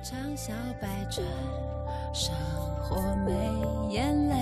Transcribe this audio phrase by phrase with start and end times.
[0.00, 1.26] 唱小百转，
[2.14, 2.32] 生
[2.80, 3.32] 活没
[3.92, 4.34] 眼泪。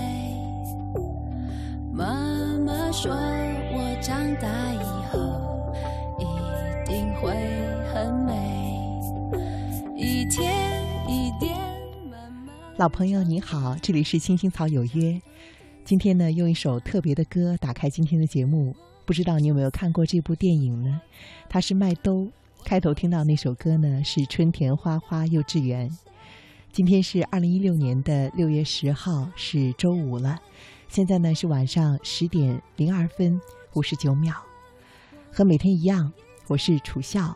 [1.91, 2.05] 妈
[2.59, 5.73] 妈说，我长大以后
[6.19, 6.25] 一
[6.87, 7.31] 定会
[7.91, 8.79] 很美。
[9.95, 11.57] 一天一点
[12.11, 12.55] 慢慢。
[12.77, 15.19] 老朋友你好，这里是青青草有约。
[15.83, 18.75] 今天呢，用一首特别的歌打开今天的节目。
[19.05, 21.01] 不知道你有没有看过这部电影呢？
[21.49, 22.27] 它是麦兜。
[22.67, 25.89] 开头听到那首歌呢，是《春田花花幼稚园》。
[26.73, 30.37] 今天是二零一六年的六月十号，是周五了。
[30.89, 33.39] 现在呢是晚上十点零二分
[33.75, 34.35] 五十九秒。
[35.31, 36.11] 和每天一样，
[36.49, 37.33] 我是楚笑。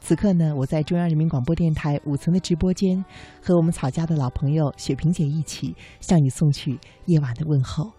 [0.00, 3.04] 此刻呢，我在中央人民广播电台五层的直播间，
[3.40, 7.92] 和我们草家的老朋友雪萍姐一起向你送去夜晚的问候。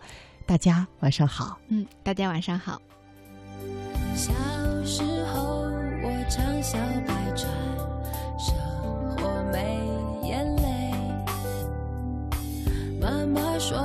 [0.46, 1.58] 大家晚上好。
[1.70, 2.82] 嗯，大家晚上好。
[4.14, 4.34] 小
[4.84, 5.53] 时候
[6.26, 7.52] 我常笑百川，
[8.40, 8.56] 生
[9.18, 9.78] 活没
[10.26, 10.64] 眼泪。
[12.98, 13.78] 妈妈说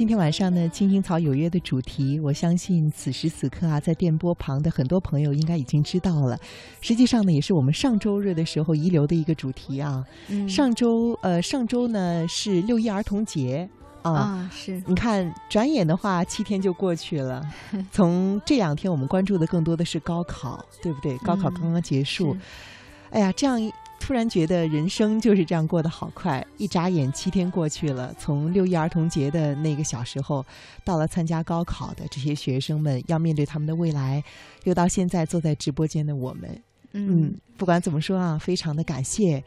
[0.00, 6.38] 今天晚上呢，青青草有约的主题，我相信此时此刻啊，在电波旁的很多朋友应该已经知道了。
[6.80, 10.02] 实际上呢，也是我们上周日的时候遗留的一个主题啊。
[10.28, 13.68] 嗯上周呃，上周呢是六一儿童节
[14.00, 14.10] 啊。
[14.10, 17.46] 啊，是你看，转眼的话，七天就过去了。
[17.92, 21.18] 从这两天，我们关注的更多的是高考，对不对？
[21.18, 22.40] 高考刚刚结束，是
[23.10, 23.70] 哎呀，这样一
[24.10, 28.12] 突然觉得人生就是这样过得好快，一眨眼七天过去了。
[28.18, 30.44] 从六一儿童节的那个小时候，
[30.84, 34.20] 到了参加高考的这些学生们要面对他们的未来，
[34.64, 39.44] 又到现在坐在直播间的我们，嗯，不管怎么说啊，非常的感谢。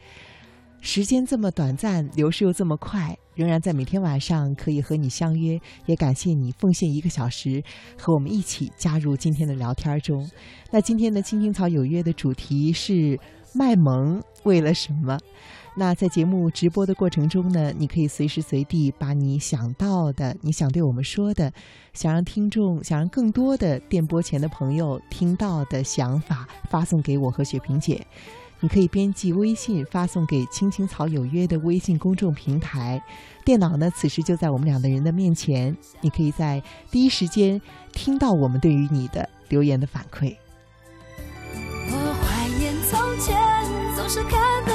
[0.80, 7.62] 时间这么短暂，流逝又这么快，仍然在每天晚上可以和你相约，也感谢你奉献一个小时
[7.98, 10.26] 和我们一起加入今天的聊天中。
[10.70, 13.18] 那今天的青青草有约的主题是
[13.54, 15.18] 卖萌为了什么？
[15.76, 21.52] 那在节目直播的过程中呢，你可以随时随地把你想到的、你想对我们说的、
[21.92, 28.06] 想让听众、想让更多的电波前的朋友听到的想法发送给我和雪萍姐。
[28.60, 33.02] 你可以编辑微信发送给“青青草有约”的微信公众平台，
[33.44, 37.60] 电脑呢此时就在我们两个人的面前，你可以在第一时间
[37.92, 40.34] 听到我们对于你的留言的反馈。
[43.24, 43.34] 前，
[43.96, 44.73] 总是看得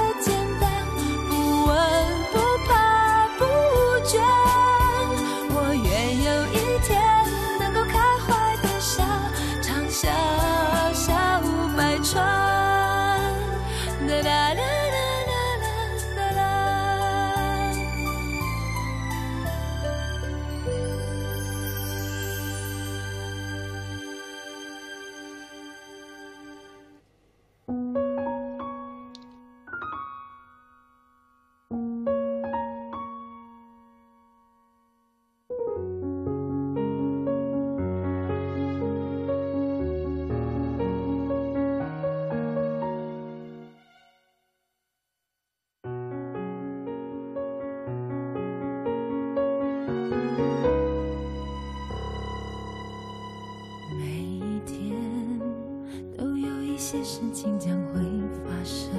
[56.92, 58.02] 些事情将会
[58.44, 58.90] 发生，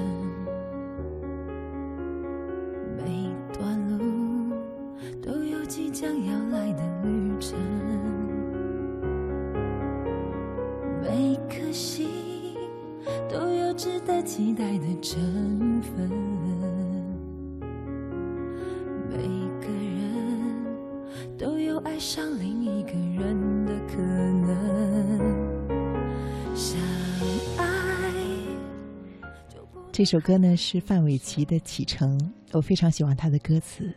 [30.01, 32.17] 这首歌呢是范玮琪的《启程》，
[32.53, 33.87] 我非常喜欢他的歌词。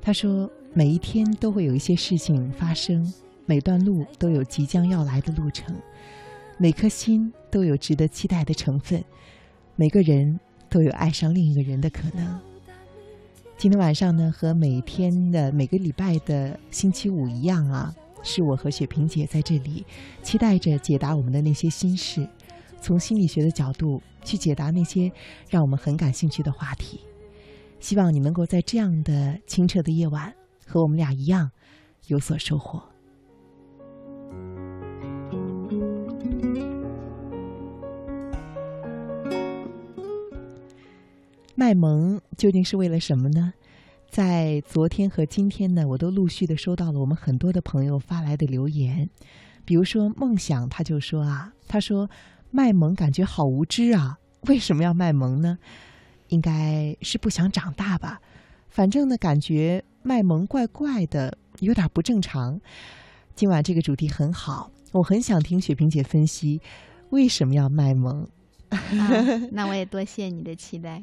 [0.00, 3.12] 他说：“每一天都会有一些事情发生，
[3.44, 5.76] 每段路都有即将要来的路程，
[6.56, 9.04] 每颗心都有值得期待的成分，
[9.76, 12.40] 每个人都有爱上另一个人的可能。”
[13.58, 19.84] 今天晚上呢，和每天的每个礼拜的星期五一样啊，是我和雪萍姐在这里，
[20.22, 22.26] 期待着解答我们的那些心事，
[22.84, 25.10] 从心理学的角度去解答那些
[25.48, 27.00] 让我们很感兴趣的话题。
[27.80, 30.30] 希望你能够在这样的清澈的夜晚，
[30.66, 31.50] 和我们俩一样
[32.08, 32.82] 有所收获。
[41.54, 43.54] 卖萌究竟是为了什么呢？
[44.10, 49.08] 在昨天和今天呢，我都陆续的收到了我们很多的朋友发来的留言，
[49.64, 52.08] 比如说梦想，他就说啊，他说
[52.54, 55.58] 卖萌感觉好无知啊，为什么要卖萌呢？
[56.28, 58.20] 应该是不想长大吧，
[58.68, 62.60] 反正呢，感觉卖萌怪怪的，有点不正常。
[63.34, 66.60] 今晚这个主题很好，我很想听雪萍姐分析
[67.10, 68.24] 为什么要卖萌。
[68.68, 68.78] 啊
[69.50, 71.02] 那我也多谢你的期待。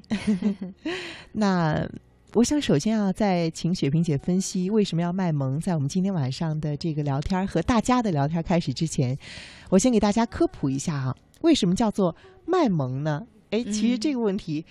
[1.34, 1.86] 那
[2.34, 9.18] 我想首先啊，在请雪萍姐分析为什么要卖萌，在我们今天晚上的这个聊天和大家的聊天开始之前，
[9.70, 12.16] 我先给大家科普一下啊，为什么叫做
[12.46, 13.26] 卖萌呢？
[13.52, 14.66] 哎，其实这个问题。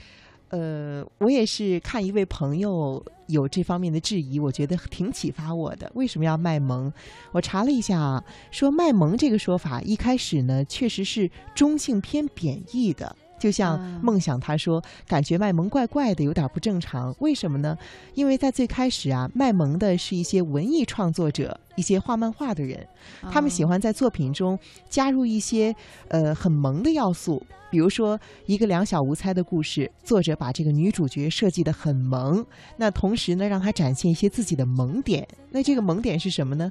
[0.49, 5.89] 呃，我也是看一位朋友有这方面的质疑，我觉得挺启发我的。
[5.95, 6.93] 为什么要卖萌？
[7.31, 13.15] 我查了一下啊，说卖萌这个说法一开始呢，确实是中性偏贬义的。
[13.41, 17.13] 就像梦想他说，感觉卖萌怪怪的，有点不正常。
[17.19, 17.77] 为什么呢？
[18.15, 22.87] 因为在最开始啊，卖萌的是一些文艺创作者，一些画漫画的人，
[23.33, 24.57] 他们喜欢在作品中
[24.91, 25.75] 加入一些
[26.09, 27.43] 呃很萌的要素。
[27.71, 32.45] 比如说，一个两小无猜的故事，作者把这个女主角设计的很萌，
[32.77, 35.27] 那同时呢，让她展现一些自己的萌点。
[35.51, 36.71] 那这个萌点是什么呢？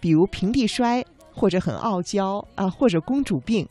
[0.00, 3.66] 比如平地摔，或者很傲娇啊，或者公主病。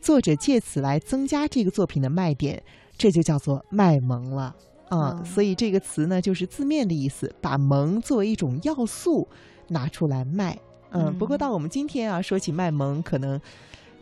[0.00, 2.62] 作者借此来增加这个作品的卖点，
[2.96, 4.54] 这就叫做卖萌了
[4.88, 5.22] 啊。
[5.24, 9.28] 所以这个词呢，就是字面的意思，把萌作为一种要素
[9.68, 10.58] 拿出来卖。
[10.90, 13.40] 嗯，不过到我们今天啊，说起卖萌，可能。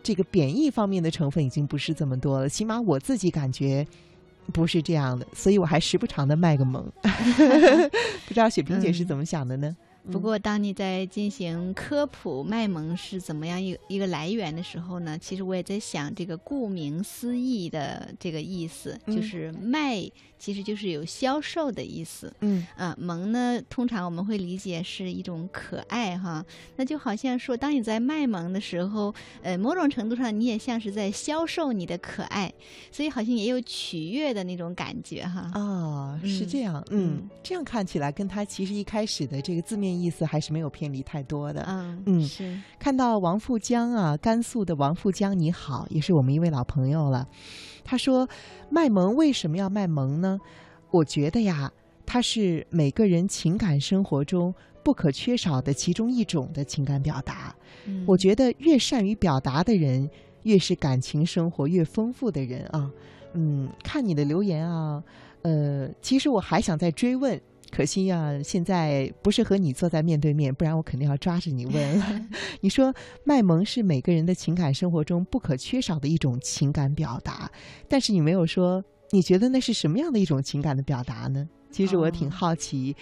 [0.03, 3.85] 这个贬义方面的成分已经不是这么多了，起码我自己感觉
[4.53, 6.89] 不是这样的，所以我还时不常的卖个萌。
[8.29, 9.77] 不知道雪萍姐是怎么想的呢？
[10.11, 15.19] 不过，当你在进行科普卖萌是怎么样一一个来源的时候呢？
[15.19, 20.09] 其实我也在想，这个顾名思义的这个意思就是卖，
[20.39, 22.33] 其实就是有销售的意思。
[22.41, 26.45] 嗯啊，萌呢，通常我们会理解是一种可爱哈。
[26.77, 29.13] 那就好像说，当你在卖萌的时候，
[29.43, 32.53] 呃，某种程度上你也像是在销售你的可爱，
[32.93, 35.51] 所以好像也有取悦的那种感觉哈。
[35.53, 36.85] 啊，是这样。
[36.91, 39.96] 嗯，这样看起来跟他其实一开始的这个字面。
[39.97, 41.65] 意思还是没有偏离太多的。
[41.67, 47.27] 嗯嗯，是看到王富江啊，甘肃的王富江，你好，也是我们一位老朋友了。
[47.85, 48.29] 他说，
[48.71, 50.39] 卖萌为什么要卖萌呢？
[50.91, 51.73] 我觉得呀，
[52.05, 54.55] 它是每个人情感生活中
[54.85, 57.55] 不可缺少的其中一种的情感表达。
[58.07, 60.09] 我觉得越善于表达的人，
[60.43, 62.91] 越是感情生活越丰富的人啊。
[63.35, 65.03] 嗯，看你的留言啊，
[65.43, 67.41] 呃，其实我还想再追问。
[67.77, 72.27] 可惜呀，现在不是和你坐在面对面，不然我肯定要抓着你问。
[72.63, 77.51] 你说卖萌是每个人的情感生活中不可缺少的一种情感表达，
[77.87, 81.47] 但是你没有说你觉得那是什么样的一种情感的表达呢？
[81.71, 82.97] 其实我挺好奇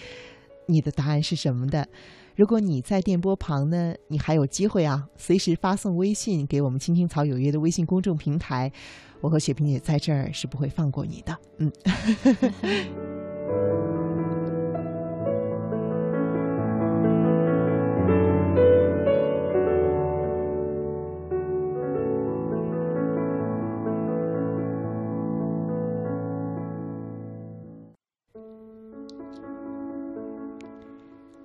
[0.66, 1.86] 你的答案是什么的。
[2.34, 8.72] 如果你在电波旁呢，你还有机会啊，随时发送微信给我们“青青草有约”的微信公众平台，
[9.20, 11.38] 我和雪萍也在这儿是不会放过你的。
[11.58, 11.70] 嗯。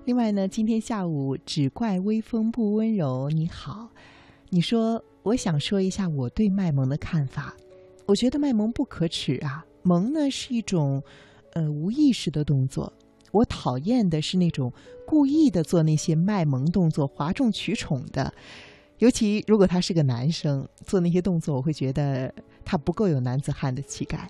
[0.06, 3.28] 另外呢，今天下午只怪微风不温柔。
[3.28, 3.88] 你好，
[4.48, 7.54] 你说我想说一下我对卖萌的看法。
[8.06, 11.02] 我觉得卖萌不可耻啊，萌呢是一种
[11.52, 12.90] 呃无意识的动作。
[13.30, 14.72] 我讨厌的是那种
[15.06, 18.32] 故意的做那些卖萌动作、哗众取宠的。
[18.98, 24.28] 尤其如果他是个男生做那些动作，我会觉得他不够有男子汉的气概。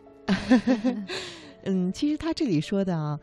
[1.64, 3.18] 嗯，其实他这里说的啊。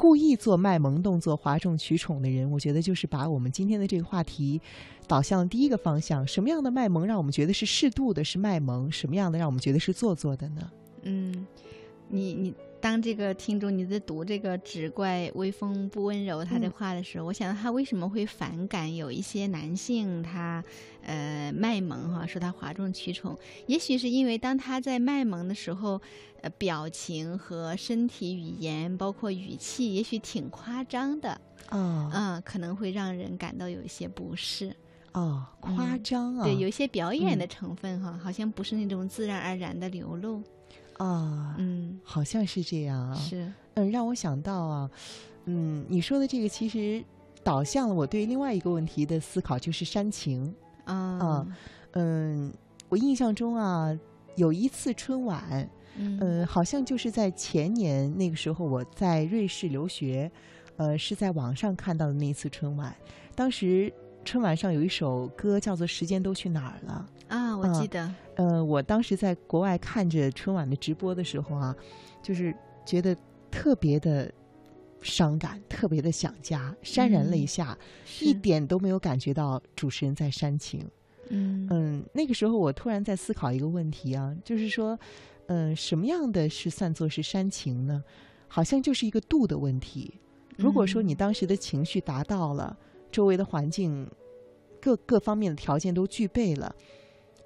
[0.00, 4.58] 故意做卖萌动作、哗众取宠的人，我觉得就是把我们今天的这个话题
[5.06, 10.70] 导向了第一个方向：什么样的卖萌让我们觉得是适度的，是卖萌；什么样的让我们觉得是做作的呢？
[11.02, 11.46] 嗯，
[12.08, 20.64] 你你当这个听众你在读这个“只怪微风不温柔”他的话的时候，我想他为什么会反感有一些男性他
[21.02, 23.38] 呃卖萌哈，说他哗众取宠？
[23.66, 26.00] 也许是因为当他在卖萌的时候。
[26.42, 34.74] 呃，表情和身体语言，包括语气，也许挺夸张的哦，嗯，可能会让人感到有一些不适
[35.12, 40.42] 哦，夸张啊，对，有一些表演的成分哈，好像不是那种自然而然的流露
[41.04, 44.90] 啊，嗯，好像是这样啊，是，嗯，让我想到啊，
[45.46, 47.02] 嗯，你说的这个其实
[47.42, 50.54] 导向了我对另外一个问题的思考，就是煽情
[50.84, 51.46] 啊，
[51.92, 52.52] 嗯，
[52.88, 53.98] 我印象中啊，
[54.36, 55.68] 有一次春晚。
[55.96, 60.30] 嗯呃，好像就是在前年那个时候，我在瑞士留学，
[60.76, 62.94] 呃，是在网上看到的那一次春晚。
[63.34, 63.92] 当时
[64.24, 67.06] 春晚上有一首歌叫做《时间都去哪儿了》。
[67.34, 71.76] 啊，我记得，呃，我当时在国外看着春晚的直播的时候啊，
[72.22, 72.54] 就是
[72.86, 73.14] 觉得
[73.50, 74.32] 特别的
[75.02, 80.88] 伤感，特别的想家，潸然泪嗯下，是一点都没有感觉到主持人在煽情。
[81.28, 84.98] 嗯嗯，那个时候我突然在思考一个问题啊，就是说，
[85.48, 88.02] 嗯、什么样的是算作是煽情呢？
[88.48, 90.14] 好像就是一个度的问题。
[90.56, 92.74] 如果说你嗯当时的情绪达到了，
[93.12, 94.10] 周围的环境
[94.80, 96.74] 各各方面的条件都具备了，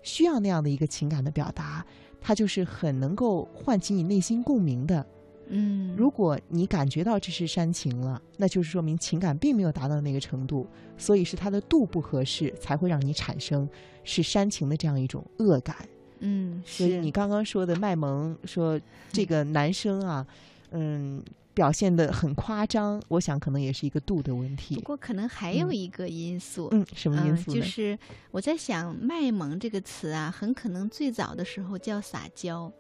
[0.05, 1.85] 需要那样的一个情感的表达，
[2.21, 5.05] 它就是很能够唤起你内心共鸣的。
[5.49, 13.69] 嗯，如果你感觉到这是煽情了，那就是说明情感并没有达到那个程度，所以是它的度不合适，才会让你产生
[14.05, 15.77] 是煽情的这样一种恶感。
[16.21, 18.81] 嗯是所以你刚刚说的卖萌，说
[19.13, 20.27] 这个男生啊，
[20.71, 21.23] 嗯，
[21.55, 24.81] 表现的很夸张，我想可能也是一个度的问题不。
[24.83, 27.61] 过可能还有嗯一个因素，嗯，什么因嗯，素呢？
[27.61, 27.99] 就是
[28.31, 32.71] 我在想“卖萌”这个词啊，很可能最早的时候叫撒娇。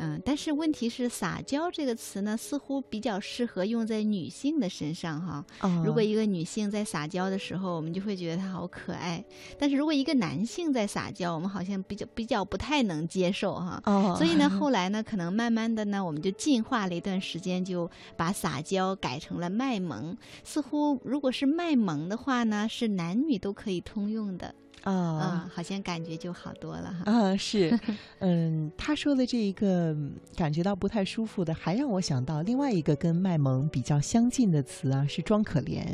[0.00, 5.44] 嗯，但是问题是，撒娇这个词呢，似乎比较适合用在女性的身上哈。
[5.60, 9.22] 哦如果一个女性在撒娇的时候，我们就会觉得她好可爱；
[9.58, 13.82] 但是如果一个男性在撒娇，我们好像比较比较不太能接受哈。
[13.86, 20.16] 哦，所以呢， 后来呢，可能慢慢的呢，我们就进化了一段时间，就把撒娇改成了卖萌。
[20.44, 24.54] 似乎如果是卖萌的话呢，是男女都可以通用的。
[24.92, 27.12] 啊啊，好像感觉就好多了哈。
[27.12, 27.78] 啊，是，
[28.20, 35.84] 嗯，他说的这一个嗯感觉到不太舒服的，还让我想到另外一个跟卖萌比较相近的词啊，是装可怜。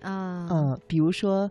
[0.00, 1.48] 啊，嗯，比如说，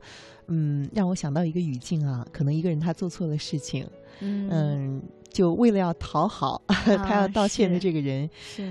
[0.47, 3.87] 嗯，让我想到一个语境啊，可能一个人他做错了事情，
[4.19, 8.29] 嗯嗯，就为了要讨好 他要啊道歉的这个人，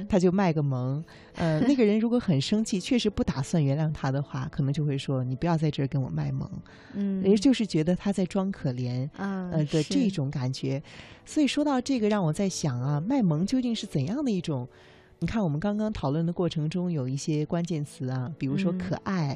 [0.09, 1.03] 他就卖个萌。
[1.37, 6.51] 呃，那个人如果很生气，确实不打算原谅他的话，可能就会说：“你不要在这儿跟我卖萌。”
[6.93, 9.09] 嗯，也就是觉得他在装可怜。
[9.17, 10.83] 啊呃的这种感觉。
[11.25, 14.69] 所以说到这个，让我在想啊，卖萌究竟是怎样的一种？
[15.21, 19.29] 你看，我们刚刚讨论的过程中有一些关键词啊，比如说嗯可爱、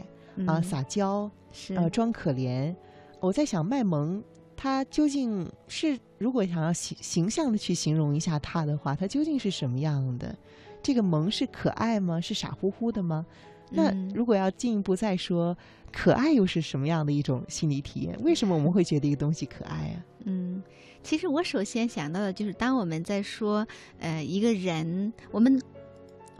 [0.47, 2.75] 啊、嗯撒娇、是呃装可怜。
[3.21, 4.23] 我在想，卖萌
[4.64, 10.35] 它究竟是如果想要形形象的去形容一下他的话，他究竟是什么样的？
[10.83, 12.18] 这个萌是可爱吗？
[12.18, 13.26] 是傻乎乎的吗？
[13.71, 15.54] 那嗯如果要进一步再说，
[15.92, 18.18] 可爱又是什么样的一种心理体验？
[18.23, 20.00] 为什么我们会觉得一个东西可爱啊？
[20.25, 20.62] 嗯，
[21.02, 23.68] 其实我首先想到的就是，当我们在说
[23.99, 25.61] 呃一个人，我们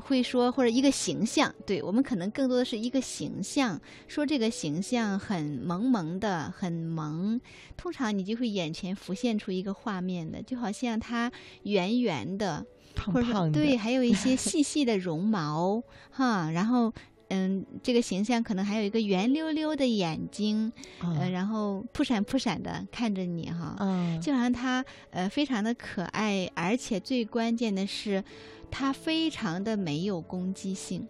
[0.07, 7.41] 会说或者一个形象，对我们可能更多的是一个形象，说这个形象很萌萌的，很萌，
[7.77, 11.33] 通常你就会眼前浮现出一个画面的，就好像它
[11.63, 12.67] 圆圆的，
[13.07, 16.93] 或者说胖胖的，对，还有一些细细的绒毛哈，然后。
[17.29, 21.19] 嗯，这个形象可能还有一个圆溜溜的眼睛，嗯。
[21.19, 28.23] 呃，然后扑闪扑闪的看着你哈，嗯，就好像它呃非常的可爱，而且最关键的是，
[28.71, 31.09] 它非常的没有攻击性，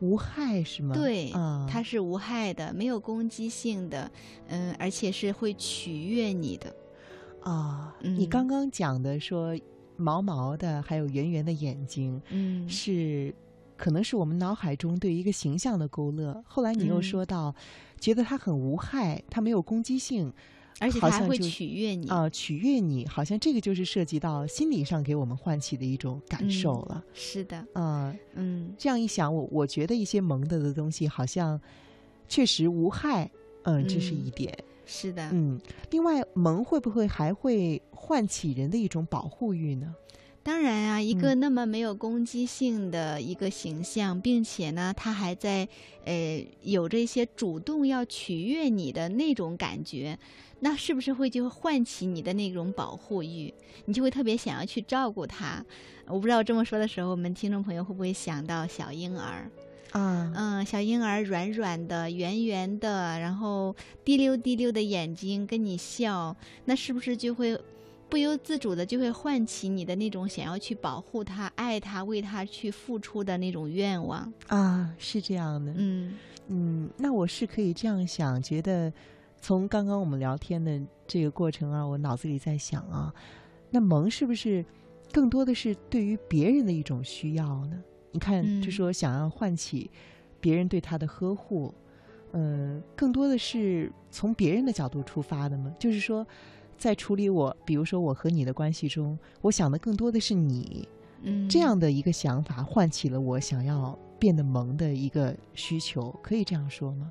[0.00, 0.94] 无害是吗？
[0.94, 4.10] 对，啊，它是无害的，没有攻击性的，
[4.48, 6.74] 嗯、而且是会取悦你的，
[7.42, 9.58] 啊，你嗯刚刚讲的说
[9.96, 13.34] 毛毛的，还有圆圆的眼睛，嗯，是
[13.76, 16.42] 可能是我们脑海中对一个形象的勾勒。
[16.46, 17.54] 后来你又嗯说到，
[17.98, 20.32] 觉得它很无害，它没有攻击性，
[20.80, 27.04] 而且它还会取悦你，啊、取悦你，好像这个就是涉及到心理上给我们唤起的一种感受嗯了。
[27.12, 31.60] 是的，啊、嗯这样一想，我我觉得一些萌的的东西好像
[32.28, 33.30] 确实无害，
[33.64, 34.56] 嗯，这是嗯一点。
[34.86, 35.58] 是的，嗯，
[35.90, 39.94] 另外，萌会不会还会唤起人的一种保护欲呢？
[40.44, 45.66] 当然啊，一嗯个那么没有攻击性的一个形象，并且呢，他还在
[46.04, 50.18] 呃有着一些主动要取悦你的那种感觉，
[50.60, 53.52] 那是不是会就唤起你的那种保护欲？
[53.86, 55.64] 你就会特别想要去照顾他。
[56.06, 59.50] 我不知道这么说的时候，我们听众朋友会不会想到小婴儿？
[59.92, 63.74] 啊，嗯，小婴儿软软的、圆圆的，然后
[64.04, 66.36] 滴溜滴溜的眼睛跟你笑，
[66.66, 67.58] 那是不是就会
[68.08, 74.32] 不由自主的就会唤起你的那种想要去保护他、爱他、为他去付出的那种愿望？
[74.46, 75.72] 啊，是这样的。
[75.76, 76.14] 嗯
[76.48, 78.92] 嗯，那我是可以这样想，觉得
[79.40, 83.12] 从刚刚我们聊天的这个过程啊，我脑子里在想啊，
[83.70, 84.64] 那萌是不是
[85.12, 87.82] 更多的是对于别人的一种需要呢？
[88.12, 89.90] 你看，就嗯说想要唤起
[90.40, 91.74] 别人对他的呵护，
[92.32, 95.74] 嗯、更多的是从别人的角度出发的吗？
[95.80, 96.24] 就是说，
[96.84, 100.86] 在处理我，比如说我和你的关系中，我想的更多的是你，
[101.22, 107.10] 嗯，这样的一个想法唤起了我想要变得萌的一个需求，可以这样说吗？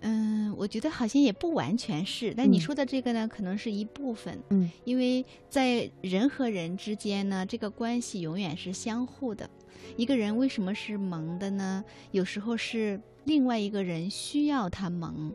[0.00, 9.48] 嗯，我觉得好像也不完全是，但你嗯说的这个呢，可能是一部分，嗯因为在人和人之间呢，这个关系永远是相互的。
[9.96, 11.82] 一个人为什么是萌的呢？
[12.10, 15.32] 有时候是另外一个人需要他萌，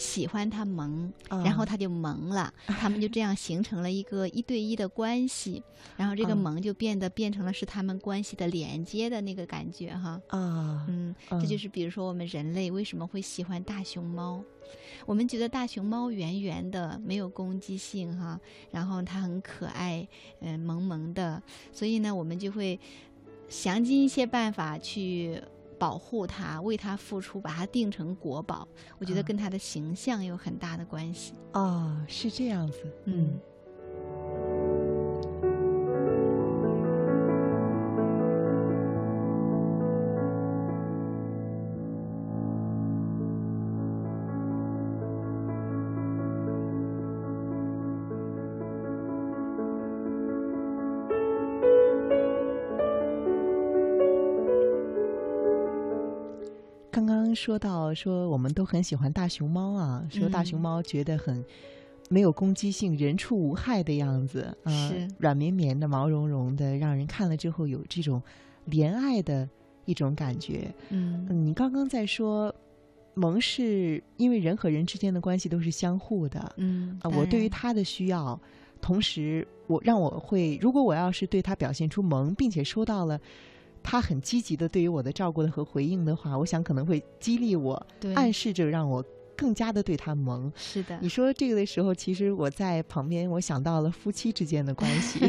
[0.00, 5.62] 喜欢他萌，然后啊他就萌了， 他们就这样形成了一个一对一的关系，
[5.94, 10.18] 然后这个啊萌就变得变成了是他们关系的连接的那个感觉哈。
[10.28, 14.42] 啊，嗯，这就嗯是比如说我们人类为什么会喜欢大熊猫？
[15.04, 18.40] 我们觉得大熊猫圆圆的，没有攻击性哈，
[18.70, 20.08] 然后它很可爱，
[20.40, 21.42] 嗯、萌萌的，
[21.72, 22.80] 所以呢，我们就会
[23.48, 25.42] 想尽一些办法去
[25.80, 28.68] 保护它，为它付出，把它定成国宝。
[28.98, 31.32] 我觉得啊跟它的形象有很大的关系。
[31.54, 33.40] 哦，是这样子，嗯嗯。
[57.40, 60.60] 说到说我们都很喜欢大熊猫啊，说大熊嗯。
[60.60, 61.42] 猫觉得很
[62.10, 65.08] 没有攻击性、人畜无害的样子啊，是。
[65.18, 68.22] 软绵绵的、毛茸茸的，让人看了之后有这种
[68.68, 69.48] 怜爱的
[69.86, 70.70] 一种感觉。
[70.90, 71.26] 嗯。
[71.30, 72.54] 嗯，你刚刚在说
[73.14, 78.38] 萌是因为人和人之间的关系都是相互的，嗯啊，我对于他的需要，
[78.82, 83.18] 同时我让我会，如果我要是对他表现出萌，并且收到了
[83.82, 88.14] 他很积极的对于我的照顾的和回应的话，我想可能会激励我，对。
[88.14, 89.04] 暗示着让我
[89.36, 90.52] 更加的对他萌。
[90.56, 90.98] 是的。
[91.00, 95.20] 你，说这个的时候，其实我在旁边，我想到了夫妻之间的关系，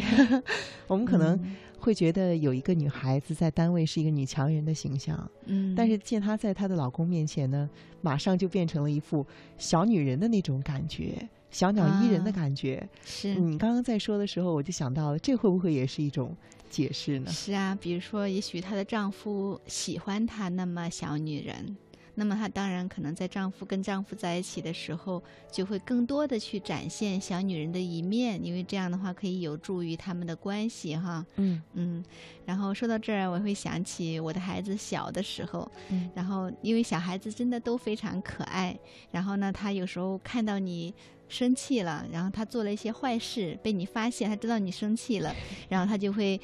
[0.88, 1.56] 我们可能嗯。
[1.82, 7.68] 会觉得有一个女孩子在单位是一个女强人的形象，嗯，但是见她在她的老公面前呢，
[8.02, 9.26] 马上就变成了一副
[9.58, 12.88] 小女人的那种感觉，小鸟依人的啊感觉。
[13.06, 16.36] 是你刚刚在说的时候，我就想到了，这会不会也是一种
[16.70, 17.30] 解释呢？
[17.32, 21.76] 是啊，比如说，也许她的丈夫喜欢她那么小女人，
[22.16, 25.22] 那么她当然可能在丈夫跟丈夫在一起的时候，
[25.52, 31.26] 就会更多的去展现小女人的一面，因为这样的话可以有助于他们的关系哈。
[31.36, 32.04] 嗯嗯，
[32.46, 38.78] 然后说到这儿，我会想起我的孩子小的时候，嗯然后因为小孩子真的都非常可爱，
[39.12, 40.94] 然后呢，他有时候看到你
[41.32, 45.34] 生气了，然后他做了一些坏事，被你发现，他知道你生气了，
[45.70, 46.40] 然后他就会。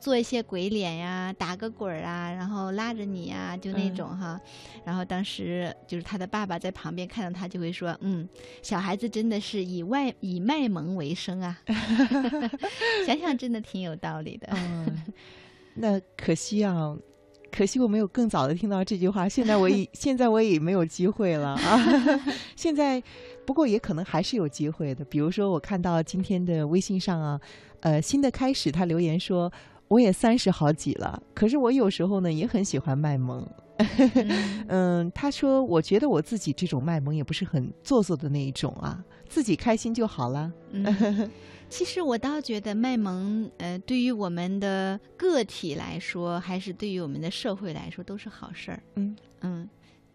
[0.00, 4.40] 做一些鬼脸呀，打个滚儿啊，然后拉着你呀，就那嗯种哈。
[4.84, 8.28] 然后当时就是他的爸爸在旁边看到他，就会说：“嗯，
[8.62, 11.58] 小孩子真的是以外以卖萌为生啊。
[13.04, 14.46] ”想想真的挺有道理的。
[14.52, 15.02] 嗯，
[15.74, 16.96] 那可惜啊。
[17.50, 22.24] 可惜我没有更早的听到这句话，现在我已现在我已没有机会了啊！
[22.54, 23.02] 现在
[23.48, 27.40] 不过也可能还是有机会的，比如说我看到今天的微信上啊，
[27.80, 29.50] 呃，新的开始他留言说
[29.88, 33.48] 我也三十好几了，可是我有时候呢也很喜欢卖萌。
[33.78, 40.52] 嗯 嗯，他说我觉得我自己这种卖萌也不是很做作的那一种啊，自己开心就好了。
[40.72, 41.30] 嗯，
[41.70, 48.82] 其实我倒觉得卖萌，呃，对于我们的个体来说，还是对于我们的社会来说，都是好事儿。
[48.96, 49.66] 嗯嗯，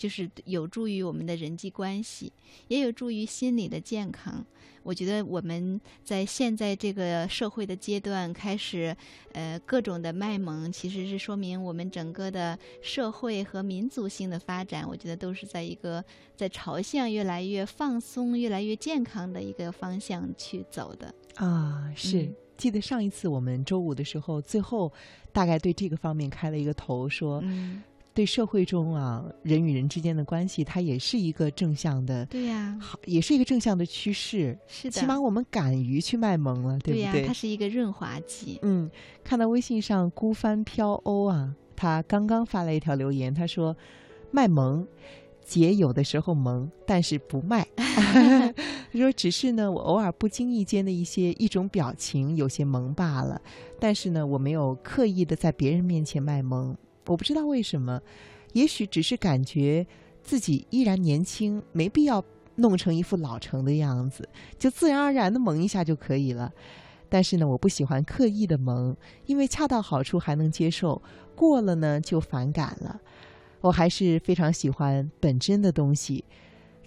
[0.04, 2.34] 就是有助于我们的人际关系，
[2.68, 4.46] 也有助于心理的健康。
[4.84, 8.94] 我觉得我们在现在这个社会的阶段开始，
[9.32, 16.04] 呃，各种的卖萌，其实是说明我们整个的社会和民族性的发展，我觉得都是在一个
[16.36, 21.16] 在朝向越来越放松、越来越健康的一个方向去走的。
[21.36, 22.24] 啊，是。
[22.24, 24.94] 嗯记得上一次我们周五的时候，最后
[25.34, 27.82] 大概对这个方面开了一个头，说嗯，
[28.14, 34.58] 对社会中啊人与人之间的关系，它也是一个正向的，对呀、好，也是一个正向的趋势。
[34.68, 37.28] 是的，起码我们敢于去卖萌了，对呀、不对对？
[37.28, 38.60] 它是一个润滑剂。
[38.62, 38.90] 嗯，
[39.24, 43.76] 看到微信上孤帆飘鸥啊，他刚刚发了一条留言，他说
[44.32, 44.88] 卖萌。
[45.46, 47.68] 姐有的时候萌，但是不卖。
[47.76, 48.54] 他
[48.94, 53.42] 说只是呢，我偶尔不经意间的一些一种表情有些萌罢了，
[53.78, 56.74] 但是呢，我没有刻意的在别人面前卖萌。
[57.06, 58.02] 我不知道为什么，
[58.54, 59.86] 也许只是感觉
[60.22, 62.24] 自己依然年轻，没必要
[62.56, 66.52] 弄成一副老成的样子，就自然而然的萌一下就可以了。
[67.10, 71.02] 但是呢，我不喜欢刻意的萌，因为恰到好处还能接受，
[71.36, 73.00] 过了呢就反感了。
[73.62, 76.26] 我还是非常喜欢本真的东西，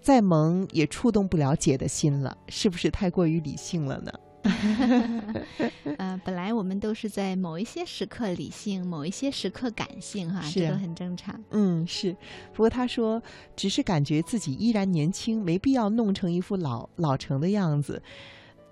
[0.00, 4.12] 再萌也触动不了姐的心了，是不是太过于理性了呢？
[5.98, 11.38] 呃，本来我们都是在某一些时刻理性，某一些时刻感性，哈，这都很正常。
[11.50, 12.12] 嗯，是。
[12.52, 13.22] 不过他说，
[13.54, 18.02] 只是感觉自己依然年轻，没必要弄成一副老老成的样子。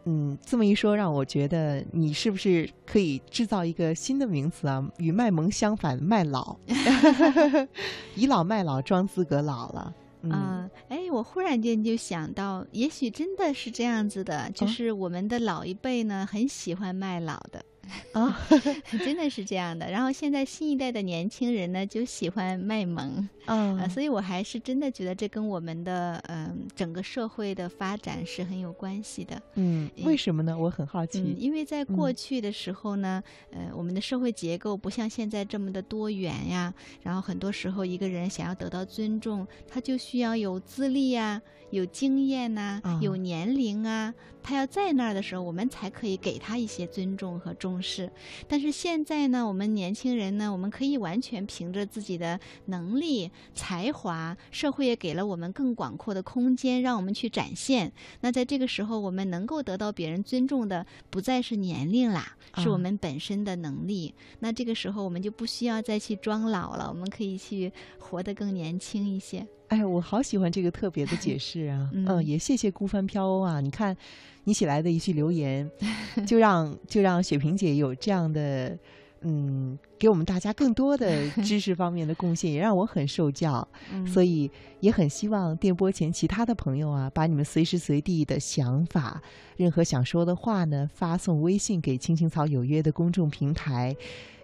[0.07, 4.87] 嗯，这么一说，让我觉得你是不是可以制造一个新的名词啊？
[4.99, 6.57] 与卖萌相反，卖老，
[8.15, 9.95] 倚老卖老，装资格老了。
[10.33, 17.65] 嗯，哎，我忽然间就想到，也许真的是这样子的，就是我们的老一辈呢，很喜欢卖老的。
[18.13, 18.39] 啊，
[19.05, 19.91] 真的是这样的。
[19.91, 29.43] 然后现在新一代的年轻人呢，就喜欢卖萌，啊，所以我还是真的觉得这跟我们的嗯整个社会的发展是很有关系的。
[29.55, 30.57] 嗯，为什么呢？
[30.57, 31.35] 我很好奇。
[31.39, 36.73] 因为在过去的时候呢，呃，我们的社会结构不像现在这么的多元呀。
[37.03, 41.41] 然后很多时候，一个人想要得到尊重，他就需要有资历呀。
[41.71, 48.11] 有经验呐，有年龄啊，他要在那儿的时候，我们才可以给他一些尊重和重视。
[48.49, 57.93] 但是现在呢，我们年轻人呢，我们可以完全凭着自己的能力、才华，社会也给了我们更广阔的空间，让我们去展现。
[58.21, 64.15] 那在这个时候，我们能够得到别人尊重的，不再是年龄啦，是我们本身的能力。
[64.41, 69.47] 那这个时候，我们就不需要再去装老了，我们可以去活得更年轻一些。
[69.69, 71.91] 哎，我好喜欢这个特别的解释啊！
[71.95, 73.61] 嗯，也谢谢孤帆飘鸥啊！
[73.61, 73.97] 你看，
[74.45, 75.69] 你写来的一句留言，
[76.27, 78.79] 就让就让雪萍姐有这样的，
[79.23, 83.67] 嗯，给我们大家更多的知识方面的贡献，也让我很受教。
[84.07, 89.23] 所以也很希望电波前其他的朋友啊，把你们随时随地的想法，
[89.57, 93.97] 任何想说的话呢，发送微信给青青草有约的公众平台。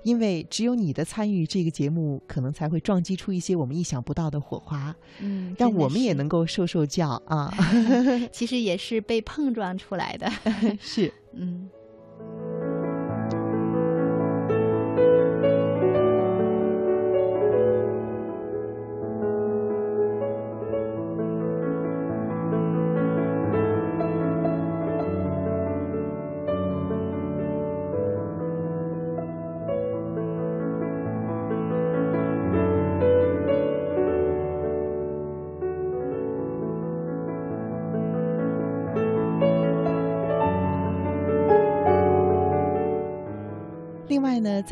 [0.03, 7.53] 因为只有你的参与，这个节目可能才会撞击出一些我们意想不到的火花，嗯，让我们也能够受受教啊。
[8.33, 10.31] 其实也是被碰撞出来的，
[10.81, 11.69] 是，嗯。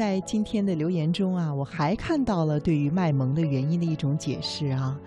[0.08, 4.98] 在今天的留言中啊，我还看到了对于卖萌的原因的一种解释啊，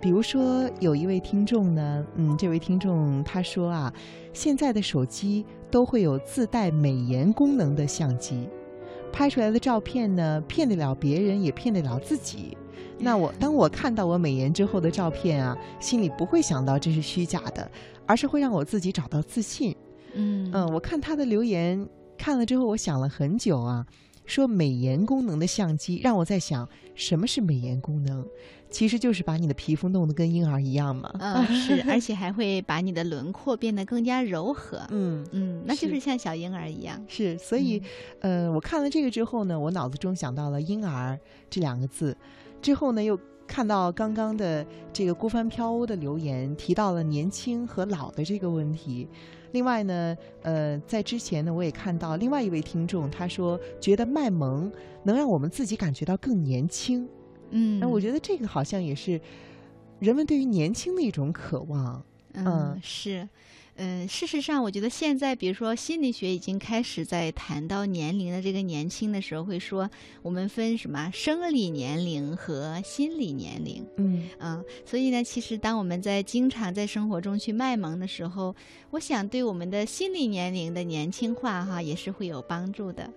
[0.00, 3.94] 比如说有一位听众呢，嗯，这位听众他说啊，
[4.32, 8.48] 现在的手机都会有自带美颜功能的相机，
[9.12, 12.58] 拍出来的照片呢，骗得了别人也骗得了自己。
[12.98, 17.70] 那我当我看到我美颜之后的照片啊，心里不会想到这是虚假的，
[18.06, 19.76] 而是会让我自己找到自信。
[20.14, 23.86] 嗯嗯，我看他的留言看了之后，我想了很久啊。
[24.28, 28.24] 说美颜功能的相机，让我在想什么是美颜功能，
[28.68, 31.10] 其实就是把你的皮肤弄得跟婴儿一样嘛。
[31.18, 34.86] 嗯，是，而且还会把你的轮廓变得更加柔和。
[34.90, 37.02] 嗯嗯，那就是像小婴儿一样。
[37.08, 37.82] 是，所以，
[38.20, 42.14] 呃，我看了这个之后呢，我脑子中想到了婴儿这两个字，
[42.60, 49.08] 之后呢又看到刚刚的这个孤帆飘鸥的留言，提到了年轻和老的这个问题。
[49.52, 54.70] 另外呢，呃，在之前呢，我也看到另外一位听众，他说觉得卖萌
[55.02, 57.08] 能让我们自己感觉到更年轻。
[57.50, 59.18] 嗯，那我觉得这个好像也是
[59.98, 62.04] 人们对于年轻的一种渴望。
[62.34, 63.26] 嗯，是。
[63.80, 69.88] 嗯，事实上，我觉得现在，比如说心理学已经开始在谈到年龄的这个年轻的时候，会说
[70.20, 73.86] 我们分什么生理年龄和心理年龄。
[73.96, 78.52] 嗯嗯，所以呢，其实当我们在经常在生活中去卖萌的时候，
[78.90, 83.08] 我想对我们的心理年龄的年轻化哈也是会有帮助的。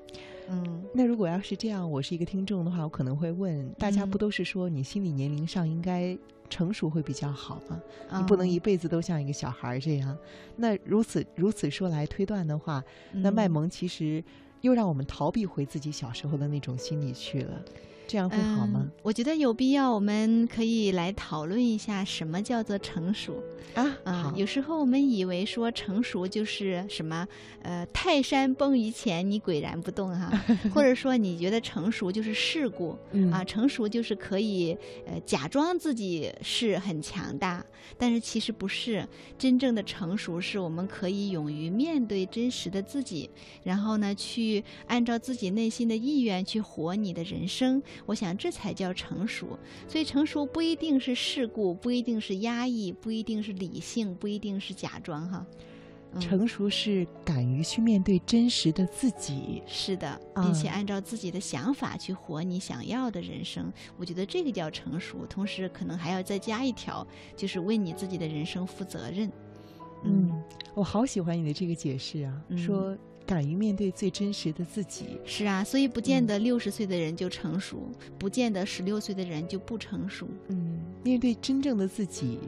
[0.48, 6.16] 嗯，那如果要是这样，我是一个听众的话，我可能会问大家：不都是说你心理年龄上应该？
[6.52, 7.82] 成熟会比较好嘛？
[8.20, 10.16] 你不能一辈子都像一个小孩这样。
[10.58, 14.24] 那如此如此说来推断的话，那卖萌其实
[14.60, 17.64] 又让我们逃避回自己小时候的那种心理去了。
[18.12, 18.92] 这样会好吗？
[19.04, 23.42] 我觉得有必要，我们可以来讨论一下什么叫做成熟
[23.74, 24.34] 啊啊！
[24.36, 27.26] 有时候我们以为说成熟就是什么
[27.62, 30.30] 呃，泰山崩于前你岿然不动哈，
[30.76, 32.98] 或者说你觉得成熟就是世故
[33.32, 37.66] 啊，成熟就是可以呃假装自己是很强大，
[37.98, 39.08] 但是其实不是。
[39.38, 43.30] 真正的成熟是我们可以勇于面对真实的自己，
[43.64, 47.82] 然后呢去按照自己内心的意愿去活你的人生。
[48.06, 49.58] 我想这才叫成熟。
[49.88, 55.46] 所以成熟不一定是世故，不一定是压抑，不一定是理性，不一定是假装哈。
[56.14, 59.64] 嗯成熟是敢于去面对真实的自己。
[59.66, 65.26] 是的，啊并且按照自己的想法去活你想要的人生，我觉得这个叫成熟。
[65.26, 69.32] 同时，可能还要再加一条，就是为你自己的人生负责任。
[70.04, 70.30] 嗯，
[70.74, 72.98] 我好喜欢你的这个解释啊，嗯说
[73.32, 75.18] 敢于面对最真实的自己。
[75.24, 77.90] 是啊，所以不见嗯得六十岁的人就成熟，
[78.20, 80.28] 不见得十六岁的人就不成熟。
[80.50, 82.40] 嗯，面对真正的自己。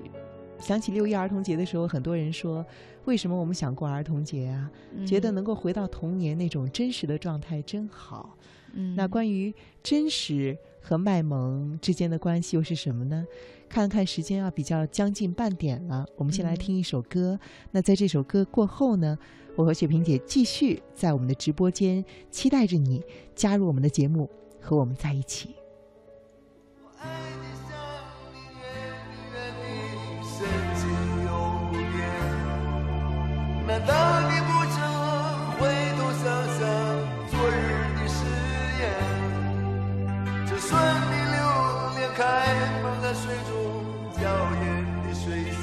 [0.60, 2.66] 想起六一儿童节的时候，很多人说，
[3.06, 4.70] 为什么我们想过儿童节啊？
[5.08, 8.38] 觉得嗯能够回到童年那种真实的状态真好。
[8.74, 13.26] 嗯，那关于真实和卖萌之间的关系又是什么呢？
[13.70, 17.40] 看看时间啊，比较将近半点了，我们先来嗯听一首歌。
[17.72, 19.18] 那在这首歌过后呢，
[19.56, 25.56] 我和雪萍姐继续在我们的直播间期待着你加入我们的节目，和我们在一起。
[26.98, 27.08] 爱
[27.40, 27.78] 你想
[28.34, 28.64] 你愿
[29.12, 29.64] 你愿你
[30.24, 30.36] 深
[30.76, 30.90] 情
[31.26, 31.32] 永
[31.70, 32.02] 不变。
[33.68, 33.94] 难道
[34.28, 34.76] 你不曾
[35.60, 35.62] 回
[35.98, 36.24] 头想
[36.58, 36.60] 想
[37.30, 37.54] 昨日
[37.94, 38.18] 的誓
[38.80, 38.84] 言？
[40.48, 41.38] 这顺你流
[42.00, 42.22] 连开
[42.82, 43.52] 放在水中
[44.16, 44.22] 娇
[44.64, 44.64] 艳
[45.04, 45.62] 的水仙。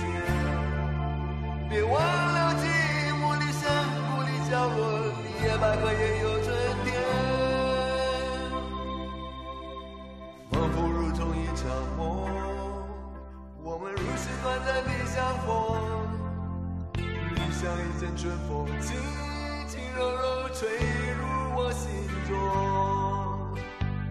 [1.68, 1.98] 别忘
[5.60, 6.48] 百合也有春
[6.86, 6.88] 天。
[10.50, 11.68] 仿佛如同一场
[11.98, 12.00] 梦，
[13.62, 15.46] 我们如此短暂的相逢。
[16.96, 16.98] 你
[17.52, 18.96] 像一阵春风，轻
[19.68, 20.66] 轻柔柔吹
[21.12, 21.20] 入
[21.54, 21.92] 我心
[22.26, 22.30] 中。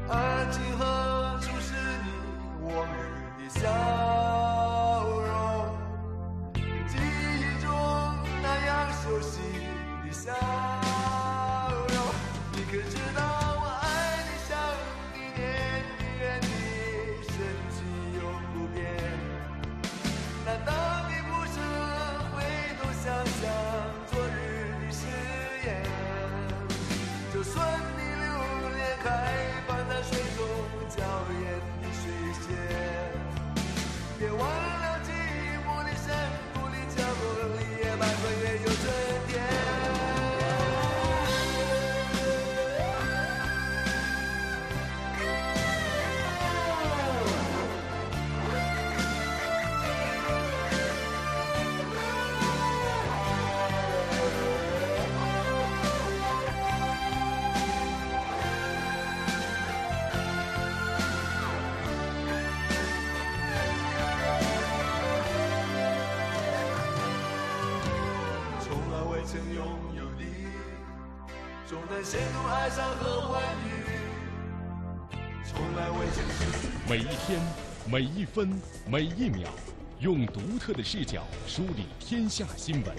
[0.07, 0.13] 而
[0.51, 0.83] 今何
[1.41, 1.73] 处是
[2.05, 2.07] 你
[2.63, 2.97] 往日
[3.39, 3.61] 的笑
[5.25, 5.33] 容？
[6.87, 7.67] 记忆中
[8.43, 9.41] 那样熟悉
[10.05, 10.31] 的笑
[76.87, 77.39] 每一天，
[77.85, 79.47] 每一分，每一秒，
[79.99, 82.95] 用独特的视角梳理天下新闻，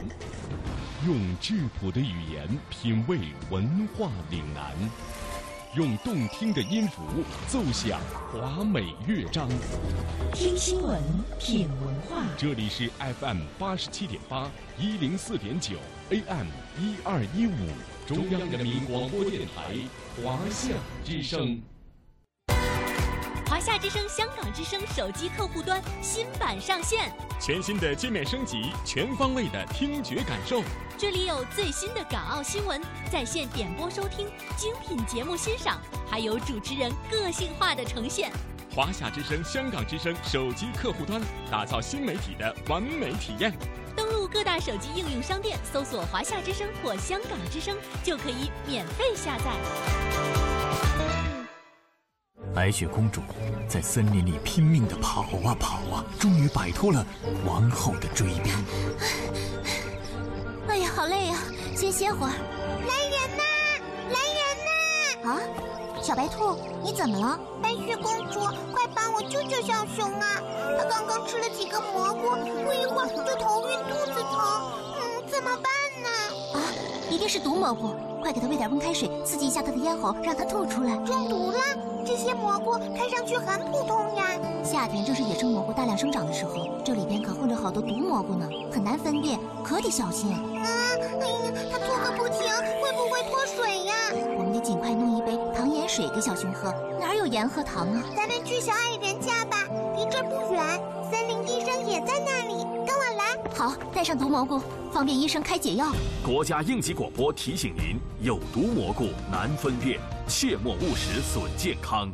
[1.05, 3.19] 用质朴的语言品味
[3.51, 4.77] 文化岭南，
[5.75, 7.03] 用动听的音符
[7.49, 8.01] 奏响
[8.33, 9.49] 华美乐章。
[10.33, 11.03] 听新闻，
[11.37, 12.23] 品文化。
[12.39, 15.79] 这里是 FM 八十七点八，一零四点九
[16.11, 16.47] ，AM
[16.79, 17.57] 一二一五，
[18.11, 19.77] 中央人民广播电台
[20.21, 21.63] 华夏之声。
[23.47, 30.61] 华夏之声、香港之声手机客户端新版上线，全新的界面升级，全方位的听觉感受。
[30.99, 35.79] 这里有最新的港澳新闻，在线点播收听，精品节目欣赏，
[36.11, 38.33] 还有主持人个性化的呈现。
[38.75, 43.53] 华夏之声、香港之声手机客户端，打造新媒体的完美体验。
[43.97, 49.45] 登录各大手机应用商店，搜索“华夏之声”或“香港之声”，就可以免费下载。
[52.53, 53.23] 白雪公主
[53.69, 57.07] 在森林里拼命的跑啊跑啊，终于摆脱了
[57.47, 58.53] 王后的追兵。
[60.69, 61.39] 哎呀，好累呀、
[61.77, 62.33] 先歇会儿。
[62.87, 63.43] 来人呐！
[64.13, 65.31] 来人呐！
[65.31, 65.31] 啊，
[66.03, 67.39] 小白兔，你怎么了？
[67.63, 68.41] 白雪公主，
[68.73, 70.43] 快帮我救救小熊啊！
[70.79, 72.31] 他刚刚吃了几个蘑菇，
[72.65, 74.73] 不一会儿就头晕肚子疼。
[74.97, 75.71] 嗯，怎么办
[76.03, 76.09] 呢？
[76.55, 76.59] 啊，
[77.11, 80.97] 一定是毒蘑菇，快给他喂点温开水，刺激一下他的咽喉，让他吐出来。
[81.05, 81.59] 中毒了？
[82.05, 84.27] 这些蘑菇看上去很普通呀。
[84.65, 90.33] 夏天正是野生蘑菇大量生长的时候，这里边可混着好多毒蘑菇呢，很难分辨，可得小心。
[90.33, 90.67] 啊，
[91.21, 92.49] 哎呀，他吐个不停，
[92.81, 93.95] 会不会脱水呀？
[94.39, 95.37] 我们得尽快弄一杯
[95.91, 98.05] 水给小熊喝，哪有盐和糖啊？
[98.17, 99.57] 咱们去小矮人家吧，
[99.97, 100.65] 离这不远，
[101.11, 103.53] 森林医生也在那里，跟我来。
[103.53, 105.91] 好，带上毒蘑菇，方便医生开解药。
[106.25, 109.99] 国家应急广播提醒您：有毒蘑菇难分辨，
[110.29, 112.09] 切莫误食损健康。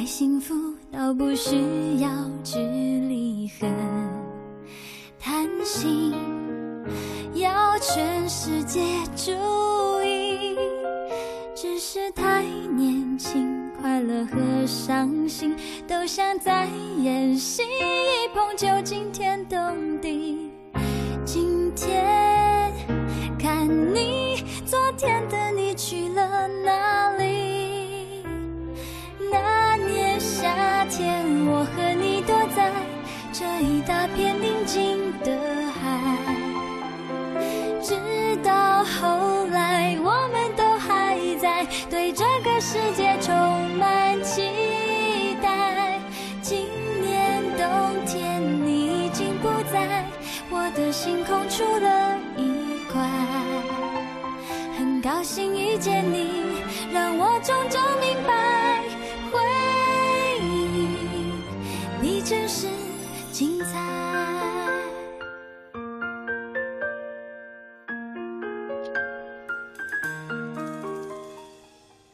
[0.00, 0.54] 太幸福
[0.90, 1.56] 到不需
[2.00, 2.08] 要
[2.42, 3.66] 距离和
[5.18, 6.14] 贪心，
[7.34, 8.80] 要全世界
[9.14, 9.30] 注
[10.02, 10.56] 意，
[11.54, 12.42] 只是太
[12.74, 13.54] 年轻。
[13.78, 15.54] 快乐和伤心
[15.86, 16.66] 都像在
[17.02, 20.49] 演戏，一碰就惊天动地。
[33.60, 35.36] 一大片宁静的
[35.70, 36.16] 海，
[37.82, 37.94] 直
[38.42, 43.34] 到后来，我们都还在对这个世界充
[43.76, 46.00] 满期待。
[46.40, 46.66] 今
[47.02, 47.68] 年冬
[48.06, 50.06] 天，你已经不在
[50.48, 53.06] 我的星空出了一块，
[54.78, 56.44] 很高兴遇见你，
[56.94, 58.32] 让我终究明白，
[63.40, 63.80] 精彩。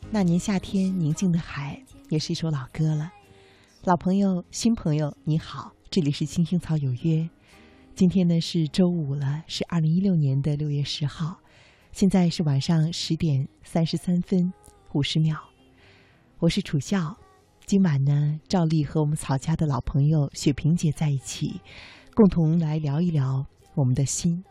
[0.09, 3.11] 那年夏天，宁静的海，也是一首老歌了。
[3.83, 7.29] 老朋友、新朋友，你好，这里是青青草有约。
[7.97, 11.41] 今天呢是周五了，是二零一六年的六月十号，
[11.91, 14.53] 现在是晚上十点三十三分
[14.93, 15.37] 五十秒。
[16.39, 17.17] 我是楚笑，
[17.67, 21.61] 今晚呢，照例和我们草家的老朋友雪萍姐在一起，
[22.15, 24.45] 共同来聊一聊我们的心。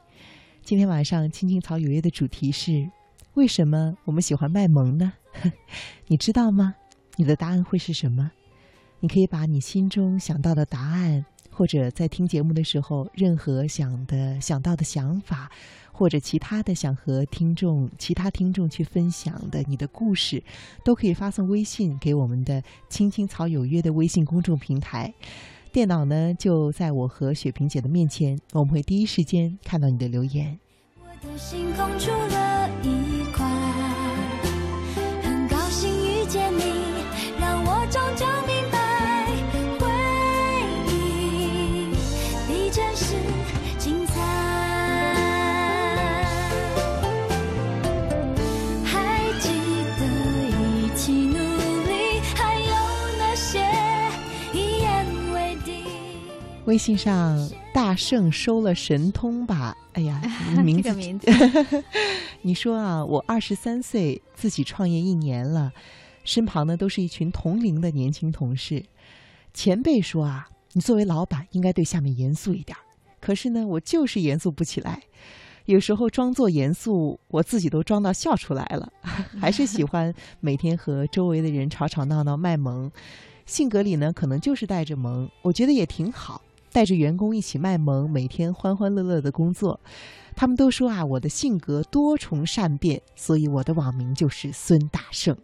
[0.61, 2.91] 今天晚上青青草有约的主题是：
[3.35, 5.13] 为什么我们喜欢卖萌呢？
[6.07, 6.75] 你知道吗？
[7.15, 8.31] 你的答案会是什么？
[8.99, 15.49] 你可以把你心中想到的答案，或者在听节目的时候，任何想的想到的想法，
[15.93, 20.43] 或者其他的想和听众、其他听众去分享的你的故事，
[20.83, 25.13] 都可以发送微信给我们的“青青草有约”的微信公众平台。
[25.71, 30.59] 电脑呢就在我和雪萍姐的面前，我们会第一时间看到你的留言。
[30.99, 33.24] 我的星空出了一
[56.65, 59.77] 微信上大圣收了神通吧？
[59.93, 60.19] 哎呀，
[60.57, 61.83] 你 名字这个名字
[62.41, 65.71] 你说啊，我二十三岁，自己创业一年了，
[66.23, 68.83] 身旁呢都是一群同龄的年轻同事。
[69.53, 72.81] 前辈说啊，你作为老板应该对下面严肃一点儿，
[73.21, 75.03] 可是呢，我就是严肃不起来。
[75.65, 78.91] 有时候装作严肃，我自己都装到笑出来了。
[79.39, 82.91] 还是喜欢每天和周围的人吵吵闹闹卖萌，
[83.45, 86.41] 性格里呢可能就是带着萌，我觉得也挺好。
[86.75, 89.79] 带着员工一起卖萌，每天欢欢乐乐的工作。
[90.35, 95.37] 他们都说啊，我的性格多重善变，所以我的网名就是孙大圣。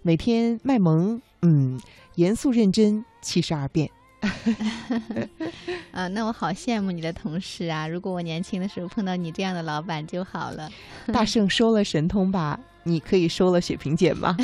[0.00, 1.78] 每天卖萌，嗯，
[2.14, 3.90] 严肃认真，七十二变。
[5.92, 7.86] 啊，那我好羡慕你的同事啊！
[7.86, 10.70] 如果我年轻的时候碰到你这样的老板就好了。
[11.12, 14.34] 大圣收了神通吧，你可以收了雪萍姐吗？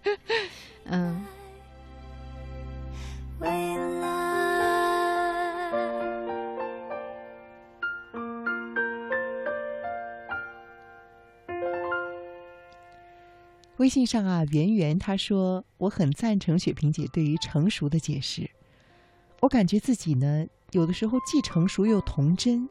[0.84, 1.24] 嗯，
[3.38, 3.48] 未
[4.02, 4.39] 来。
[13.80, 18.50] 微信上啊，圆圆她说我很赞成雪萍姐对于成熟的解释。
[19.40, 22.68] 我感觉自己呢，有的时候既成熟又童真。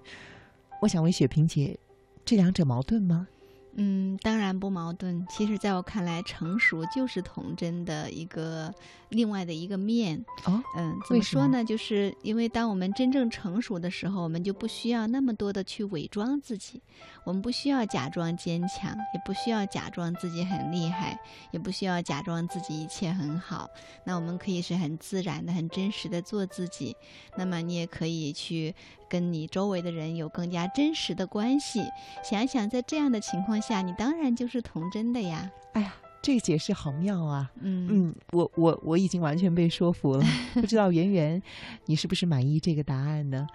[0.84, 1.80] 我想问雪萍姐，
[2.24, 3.28] 这两者矛盾吗？
[3.74, 5.26] 嗯，当然不矛盾。
[5.30, 8.74] 其实，在我看来，成熟就是童真的一个
[9.10, 10.24] 另外的一个面。
[10.46, 11.64] 哦，嗯，怎么么说呢？
[11.64, 16.82] 就是因为当我们真正成熟的时候，我们就不需要那么多的去伪装自己，
[17.24, 21.18] 我们不需要假装坚强，也不需要假装自己很厉害，
[21.52, 23.70] 也不需要假装自己一切很好。
[24.04, 26.96] 那我们可以是很自然的、很真实的做自己。
[27.38, 28.76] 那么你也可以去
[29.10, 31.84] 跟你周围的人有更加真实的关系。
[32.24, 35.50] 想一想，在这样的情况下，你当然就是童真的呀。
[35.74, 37.50] 哎呀，这个解释好妙啊！
[37.62, 40.26] 嗯嗯，我我我已经完全被说服了。
[40.54, 41.42] 不知道圆圆，
[41.86, 43.48] 你是不是满意这个答案呢？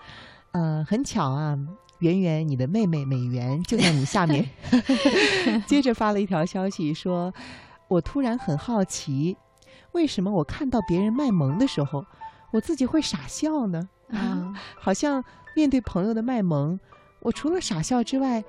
[0.52, 1.58] 呃，很巧啊，
[1.98, 4.48] 圆圆，你的妹妹美元就在你下面，
[5.66, 7.32] 接着发了一条消息说
[7.88, 9.36] ：“我突然很好奇，
[9.92, 12.04] 为什么我看到别人卖萌的时候，
[12.52, 13.88] 我自己会傻笑呢？
[14.10, 15.24] 啊，好像
[15.54, 16.78] 面对朋友的卖萌，
[17.20, 18.42] 我除了傻笑之外，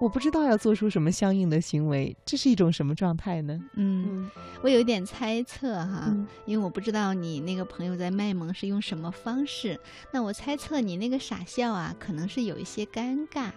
[0.00, 3.58] 我不知道要做出什么相应的行为，这是一种什么状态呢？
[3.74, 4.30] 嗯，
[4.62, 9.78] 我有一点猜测哈，嗯因为我不知道你那个朋友在卖萌是用什么方式。
[10.12, 13.50] 那我猜测你那个傻笑啊，可能是有一些尴尬，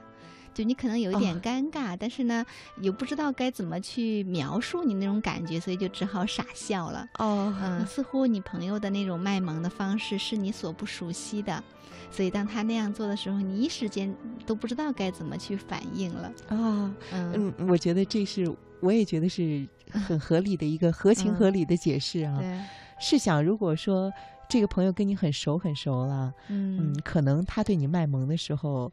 [0.51, 2.43] 就你可能有一点哦尴尬，但是呢，
[2.81, 7.07] 又不知道该怎么去描述你那种感觉，所以就只好傻笑了。
[7.19, 11.63] 哦，嗯，似乎你朋友的那种卖萌的方式是你所不熟悉的，
[12.12, 14.14] 所以当他那样做的时候，你一时间
[14.45, 16.28] 都不知道该怎么去反应了。
[16.49, 22.38] 啊，嗯，嗯，我觉得这是，我也觉得是很合理的一个合情嗯合理的解释啊。
[22.39, 22.59] 对，
[22.99, 24.12] 试想，如果说
[24.49, 28.91] 这个朋友跟你很熟很熟了，嗯嗯，可能他对你卖萌的时候，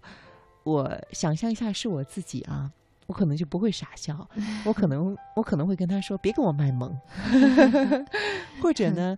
[0.63, 2.71] 我想象一下是我自己啊，
[3.07, 4.29] 我可能就不会傻笑，
[4.65, 6.97] 我可能我可能会跟他说别跟我卖萌
[8.63, 9.17] 或者呢，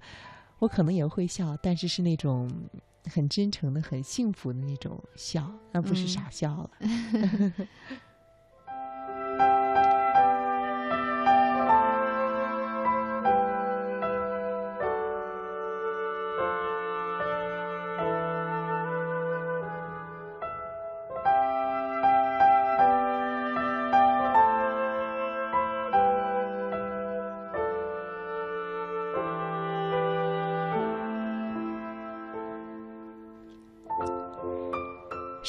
[0.59, 2.51] 我可能也会笑，但是是那种
[3.05, 6.71] 很真诚的、很幸福的那种笑，而不是嗯傻笑了。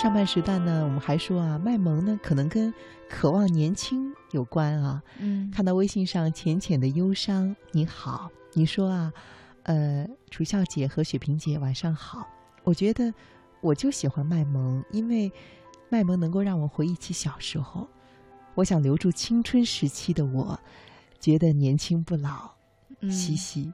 [0.02, 2.74] 上半时段呢，我们还说啊，卖萌呢可能跟
[3.08, 5.00] 渴望年轻有关啊。
[5.20, 9.14] 嗯看到微信上浅浅的忧伤，你好，你说啊，
[9.62, 12.28] 呃，楚笑姐和雪萍姐晚上好。
[12.64, 13.14] 我觉得
[13.62, 15.32] 我就喜欢卖萌，因为
[15.88, 17.88] 卖萌能够让我回忆起小时候，
[18.56, 20.60] 我想留住青春时期的我，
[21.20, 22.50] 觉得年轻不老。
[23.04, 23.74] 嗯嘻嘻，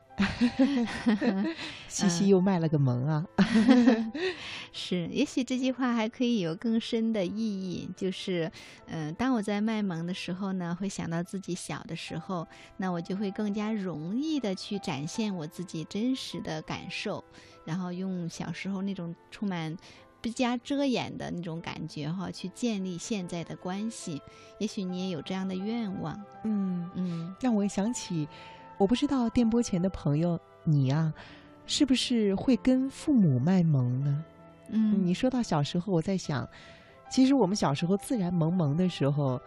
[1.89, 3.25] 嘻嘻又卖了个萌啊！
[4.79, 8.51] 是，也许这句话还可以有更深的意义，就是，
[8.85, 12.47] 嗯、当我在卖萌的时候呢，会想到自己小的时候，
[12.77, 17.23] 那我就会更加容易的去展现我自己真实的感受，
[17.65, 19.75] 然后用小时候那种充满
[20.21, 24.21] 不加遮掩的那种感觉哈，去建立现在的关系。
[24.59, 28.27] 也许你也有这样的愿望，嗯，嗯让我想起，
[28.77, 31.11] 我不知道电波前的朋友你啊，
[31.65, 34.23] 是不是会跟父母卖萌呢？
[34.69, 36.47] 嗯，你说到小时候，我在想，
[37.09, 39.41] 其实我们小时候自然萌萌的时候，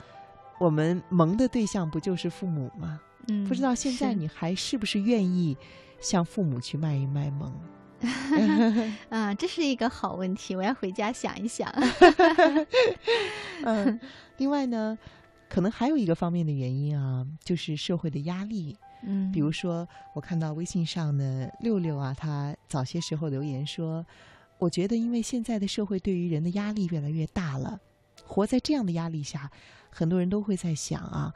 [0.59, 3.01] 我们萌的对象不就是父母吗？
[3.29, 5.57] 嗯不知道现在你还是不是愿意
[6.01, 7.53] 向父母去卖一卖萌？
[9.11, 11.71] 啊，这是一个好问题，我要回家想一想。
[13.63, 14.01] 嗯，
[14.39, 14.97] 另外呢，
[15.51, 18.75] 可能还有一个方面的原因啊，就是社会的压力。
[19.03, 24.05] 嗯，比如说，我看到微信上呢，六六啊，他早些时候留言说，
[24.61, 27.81] 我觉得因为现在的社会对于人的压力越来越大了，
[28.25, 29.51] 活在这样的压力下，
[29.91, 31.35] 很多人都会在想啊，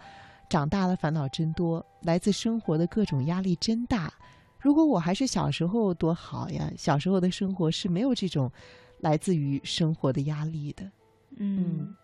[0.48, 4.12] 长大了烦恼真多，来自生活的各种压力真大。
[4.60, 6.70] 如果我还是小时候多好呀！
[6.76, 8.50] 小时候的生活是没有这种
[9.00, 10.90] 来自于生活的压力的。
[11.36, 11.94] 嗯，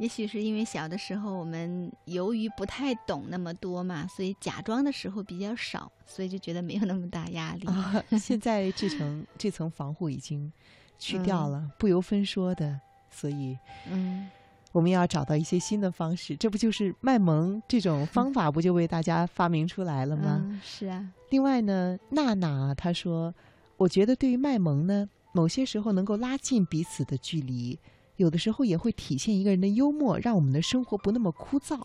[0.00, 7.66] 也许是因为小的时候我们由于不太懂那么多嘛，所以假装的时候比较少，所以就觉得没有那么大压力。
[7.66, 10.50] 啊， 现在这层这层防护已经
[10.98, 12.80] 去掉嗯了，不由分说的，
[13.10, 13.58] 所以
[13.90, 14.26] 嗯
[14.72, 16.34] 我们要找到一些新的方式。
[16.34, 20.40] 这不就是卖萌这种方法，不就为大家发明出来了吗？
[20.42, 23.34] 嗯，是啊，另外呢，娜娜她说，
[23.76, 27.78] 我觉得对于卖萌呢，某些时候能够拉近彼此的距离，
[28.20, 31.80] 有的时候也会体现一个人的幽默，让我们的生活不那么枯燥。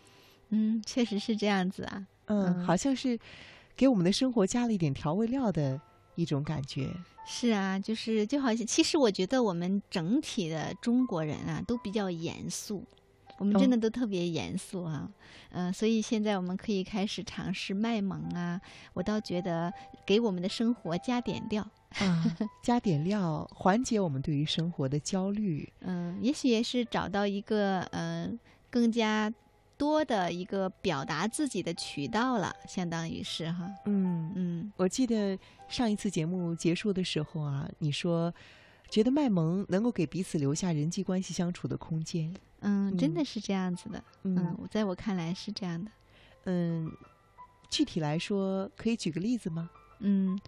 [0.49, 2.05] 嗯，确实是这样子啊。
[2.25, 3.17] 嗯，嗯好像是
[3.73, 5.79] 给我们的生活加了一点调味料的
[6.15, 6.89] 一种感觉。
[7.25, 12.83] 是啊，就是就好像，其实我觉得我们整体的中国人啊，都比较严肃，
[13.37, 15.09] 我们真哦的都特别严肃啊。
[15.51, 18.59] 嗯、所以现在我们可以开始尝试卖萌啊，
[18.93, 19.73] 我倒觉得
[20.05, 21.65] 给我们的生活加点料。
[21.99, 25.71] 啊，加点料，缓解我们对于生活的焦虑。
[25.79, 29.33] 嗯，也许也是找到一个嗯、呃更加
[29.77, 33.71] 多的一个表达自己的渠道了，相当于是哈。
[33.85, 38.33] 嗯，嗯我记得上一次节目结束的时候啊，你说
[38.89, 42.33] 觉得卖萌能够给彼此留下人际关系相处的空间。
[42.61, 44.03] 嗯，真嗯的是这样子的。
[44.23, 45.91] 嗯，嗯我在我看来是这样的。
[46.45, 46.91] 嗯，
[47.69, 49.69] 具体来说，可以举个例子吗？
[49.99, 50.39] 嗯，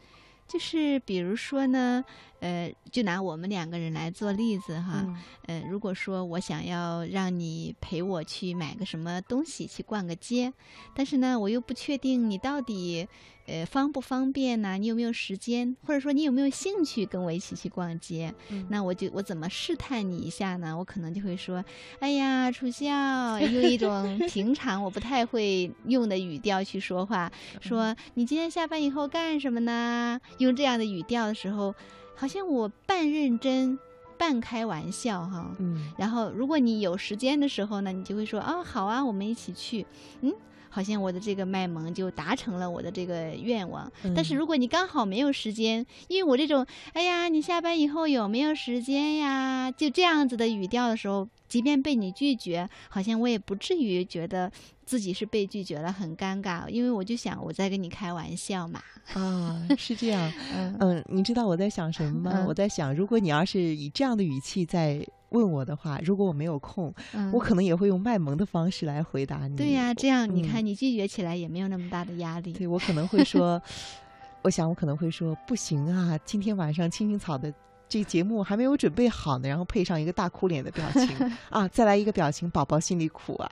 [0.48, 2.04] 就是比如说呢，
[2.40, 5.04] 呃，就拿我们两个人来做例子哈。
[5.06, 5.18] 嗯
[5.48, 10.54] 呃，如果说我想要让你陪我去买个什么东西，去逛个街，
[10.96, 13.08] 但是呢，我又不确定你到底
[13.48, 18.34] 呃方不方便呐、你有没有时间，或者说你有没有兴趣跟我一起去逛街？
[18.50, 20.78] 嗯那我就我怎么试探你一下呢？
[20.78, 21.64] 我可能就会说，
[22.00, 27.32] 哎呀，楚笑， 用一种平常我不太会用的语调去说话，
[27.62, 30.20] 说你今天下班以后干什么呢？
[30.40, 31.74] 用这样的语调的时候，
[32.16, 33.80] 好像我半认真
[34.18, 35.56] 半开玩笑哈。
[35.60, 39.86] 嗯然后，如果你有时间的时候呢，你就会说啊，好啊，我们一起去。
[40.22, 40.34] 嗯，
[40.78, 43.92] 好像我的这个卖萌就达成了我的这个愿望。
[44.16, 46.64] 但是嗯如果你刚好没有时间，因为我这种，
[46.94, 49.72] 哎呀，你下班以后有没有时间呀？
[49.72, 54.52] 就这样子的语调的时候，即便被你拒绝，好像我也不至于觉得
[54.86, 58.80] 自己是被拒绝了，很尴尬，因为我就想我在跟你开玩笑嘛。
[59.14, 60.32] 啊，是这样。
[60.56, 62.32] 嗯嗯，你知道我在想什么吗？
[62.36, 69.56] 嗯我在想，如果你要是以这样的语气在问我的话，如果我没有空，嗯我可能也会用卖萌的方式来回答你。
[69.58, 72.54] 对呀、这样你嗯看你拒绝起来也没有那么大的压力。
[72.54, 73.62] 对我可能会说，
[74.44, 77.54] 我想我可能会说，不行啊，今天晚上青青草的
[77.90, 81.08] 这节目还没有准备好呢，然后配上一个大哭脸的表情
[81.50, 83.52] 啊，再来一个表情，宝宝心里苦啊。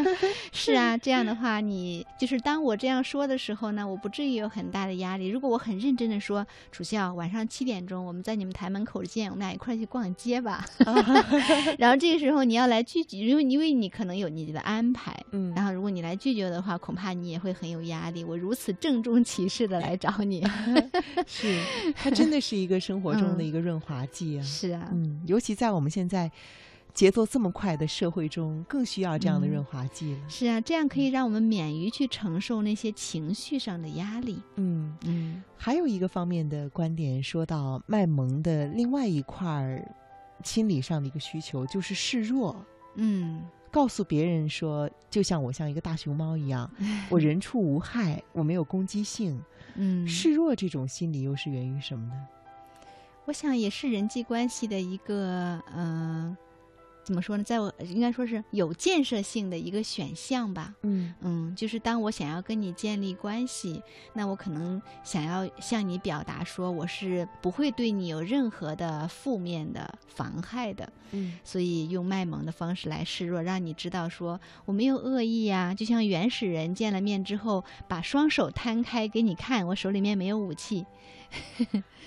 [0.52, 5.26] 是啊，这样的话，你就是当我这样说的时候呢，我不至于有很大的压力。
[5.28, 10.64] 如果我很认真的说，楚笑，晚上七点钟我们在你们台门口见，我们俩一块去逛街吧。
[11.78, 18.24] 然后这个时候你要来拒绝，因为因为你可能有你的安排，嗯然后如果你来拒绝的话，恐怕你也会很有压力。
[18.24, 20.46] 我如此郑重其事的来找你，
[21.26, 21.60] 是，
[21.94, 24.42] 它真的是一个生活中的嗯一个润滑剂啊。
[24.42, 26.30] 是啊，嗯，尤其在我们现在
[26.92, 30.20] 节奏这么快的社会中，更需要这样的嗯润滑剂了。
[30.28, 34.40] 是啊，这样可以让我们免于去承受那些情绪上的压力。
[34.56, 39.84] 嗯，嗯还有一个方面的观点说到卖萌的另外一块儿
[40.44, 42.64] 心理上的一个需求，就是示弱。
[42.96, 46.70] 嗯告诉别人说，就像我像一个大熊猫一样，
[47.10, 49.42] 我人畜无害，我没有攻击性。
[49.74, 52.14] 嗯，示弱这种心理又是源于什么呢？
[53.26, 56.36] 我想也是人际关系的一个，嗯、
[57.02, 57.42] 怎么说呢？
[57.42, 60.74] 在我应该说是有建设性的一个选项吧。
[60.82, 70.92] 嗯嗯，就是当我想要跟你建立关系，那我可能想要向你表达说，我是不会对你有任何的负面的妨害的。
[71.16, 80.84] 嗯所以用卖萌的方式来示弱，让你知道说我没有恶意呀、就像原始人见了面之后，把双手摊开给你看，我手里面没有武器。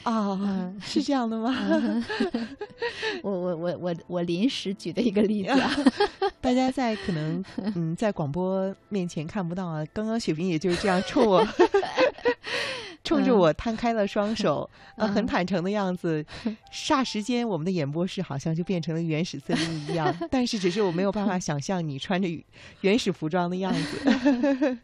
[0.04, 1.54] 啊， 嗯是这样的吗？
[3.24, 5.72] 我我我我我临时举的一个例子啊。
[6.42, 7.44] 大家在可能
[7.76, 11.46] 嗯在广播面前看不到啊，刚刚雪萍也就是这样冲我。
[13.04, 16.26] 冲着我摊开了双手，呃，很嗯坦诚的样子。
[16.74, 20.14] 霎时间，我们的演播室好像就变成了原始森林一样。
[20.30, 22.28] 但是，只是我没有办法想象你穿着
[22.82, 24.78] 原始服装的样子。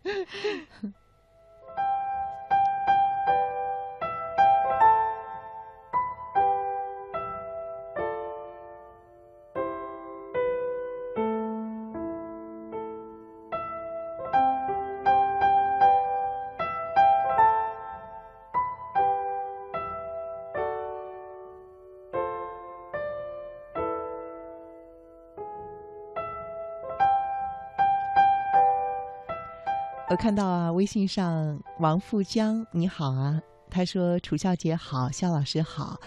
[30.14, 33.42] 我看到啊，微信上王富江，你好啊，
[33.72, 36.00] 他说楚笑姐好，肖老师好。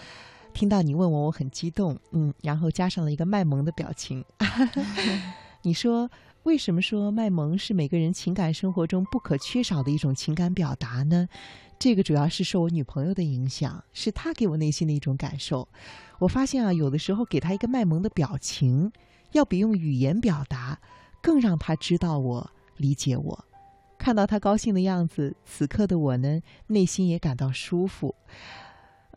[0.53, 4.23] 听到你问我，我很激动，嗯，然后加上了一个卖萌的表情。
[5.61, 6.09] 你说
[6.43, 11.27] 为什么说卖萌是每个人情感生活中不可缺少的一种情感表达呢？
[11.77, 15.67] 这个主要是受我女朋友的影响，是她给我内心的一种感受。
[16.19, 18.89] 我发现啊，有的时候给她一个卖萌的表情，
[19.33, 20.79] 要比用语言表达
[21.21, 23.43] 更让她知道我、理解我。
[23.97, 28.13] 看到他高兴的样子，此刻的我呢，内心也感到舒服。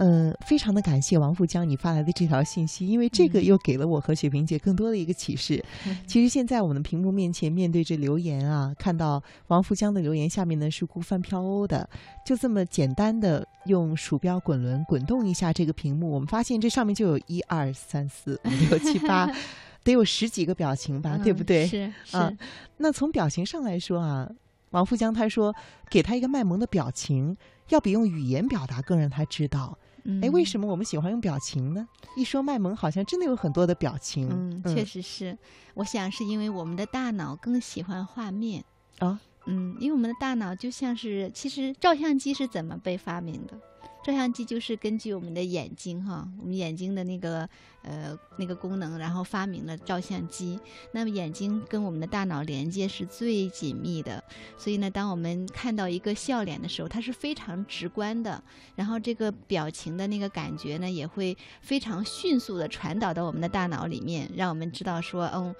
[0.02, 5.62] 嗯，非常的感谢王富江你发来的这条信息，因为这个又给了我和雪萍姐更多的一个启示。
[6.06, 11.86] 其实现在我们的屏幕面前面对着留言啊，看到王富江的留言下面呢是孤帆飘鸥的，
[12.24, 19.30] 就这么简单的用鼠标滚轮滚动一下这个屏幕，我们发现这上面就有一二三四五六七八，
[19.84, 21.66] 得有十几个表情吧，对不嗯对？
[21.66, 22.32] 是是、啊
[22.78, 24.26] 那从表情上来说啊，
[24.70, 25.54] 王富江他说
[25.90, 27.36] 给他一个卖萌的表情，
[27.68, 29.78] 要比用语言表达更让他知道。
[30.22, 30.42] 哎，为？
[30.42, 31.86] 什么我们喜欢用表情呢？
[32.16, 34.28] 一说卖萌，好像真的有很多的表情。
[34.30, 35.36] 嗯，确实是。
[35.74, 38.64] 我想是因为我们的大脑更喜欢画面
[38.98, 39.20] 啊。
[39.46, 43.60] 嗯，因为我们的大脑就像是，其实照相机是怎么被发明的？
[44.02, 47.48] 照相机就是根据我们的眼睛哈，我们眼睛的那个
[47.82, 50.58] 呃那个功能，然后发明了照相机。
[50.92, 54.24] 那么眼睛跟我们的大脑连接是最紧密的，
[54.56, 58.42] 所以呢，当我们看到一个笑脸的时候，它是非常直观的，
[58.74, 65.54] 然后这个表情的那个感觉呢，也会非常迅速的传导到我们的大脑里面，让我们知道说，嗯。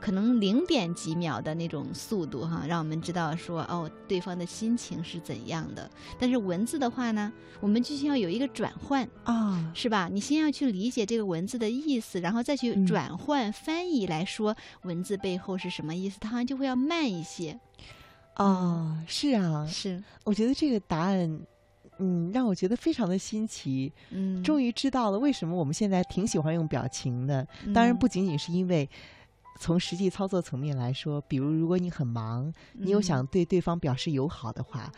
[0.00, 5.90] 可能零点几秒的那种速度哈，让我们知道说哦，对方的心情是怎样的。
[6.18, 10.08] 但是文字的话呢，我们就需要有一个转换啊，是吧？
[10.12, 17.58] 你先要去理解这个文字的意思，然后再去转换翻译来说文字背后是什么意思，它好像就会要慢一些。
[18.36, 20.02] 哦，是啊，是。
[20.24, 21.40] 我觉得这个答案，
[21.98, 23.92] 嗯，让我觉得非常的新奇。
[24.10, 27.44] 嗯，终于知道了为什么我们现在挺喜欢用表情的。
[27.74, 28.88] 当然，不仅仅是因为。
[29.58, 34.90] 从实际操作层面来说，比如如果你很忙，你又想对对方表示友好的话，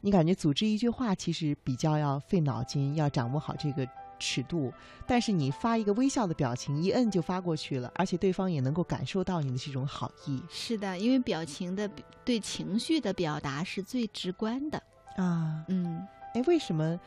[0.00, 3.88] 你感觉组织一句话其实比较要费脑筋，要掌握好这个
[4.18, 4.72] 尺度。
[5.06, 10.42] 但是你发一个微笑的表情，一摁就发过去了，而且对方也能够感受到你的这种好意。
[10.48, 11.88] 是的，因为表情的
[12.24, 14.82] 对情绪的表达是最直观的
[15.16, 15.64] 啊。
[15.68, 17.00] 嗯，哎，为什么？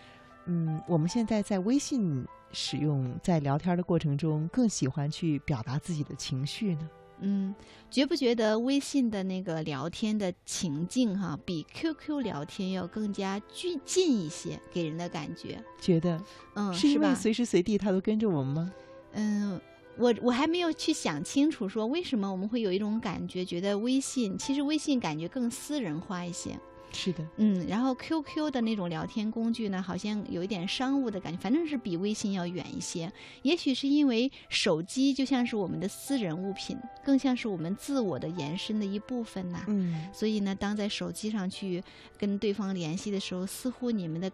[0.45, 6.89] 嗯，我们现在在微信使用，在聊天的过程中，更喜欢去表达自己的情绪呢？
[7.21, 7.53] 嗯，
[7.89, 15.63] 觉不觉得微信的那个聊天的情境哈，比 QQ 聊天要更加近近一些，给人的感觉？
[15.79, 16.21] 觉得，
[16.55, 18.73] 嗯，是因为随时随地他都跟着我们吗？
[19.13, 19.61] 嗯，
[19.97, 26.59] 我我还没有去想清楚，说为什么我们会有一种感觉，觉得微信其实微信感觉更私人化一些。
[26.93, 33.11] 是的，嗯，然后 QQ 的那种聊天工具呢，好像有一点商务的感觉，反正是比微信要远一些。
[33.43, 39.63] 也许是因为手机就像是我们的私人物品，更像是我们自我的延伸的一部分呐。
[39.67, 41.83] 嗯，所以呢，当在手机上去
[42.17, 44.31] 跟对方联系的时候，似乎你们的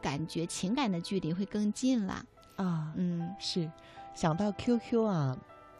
[0.00, 2.24] 感觉、情感的距离会更近了。
[2.56, 3.70] 啊，嗯，是，
[4.14, 5.36] 想到 QQ 啊。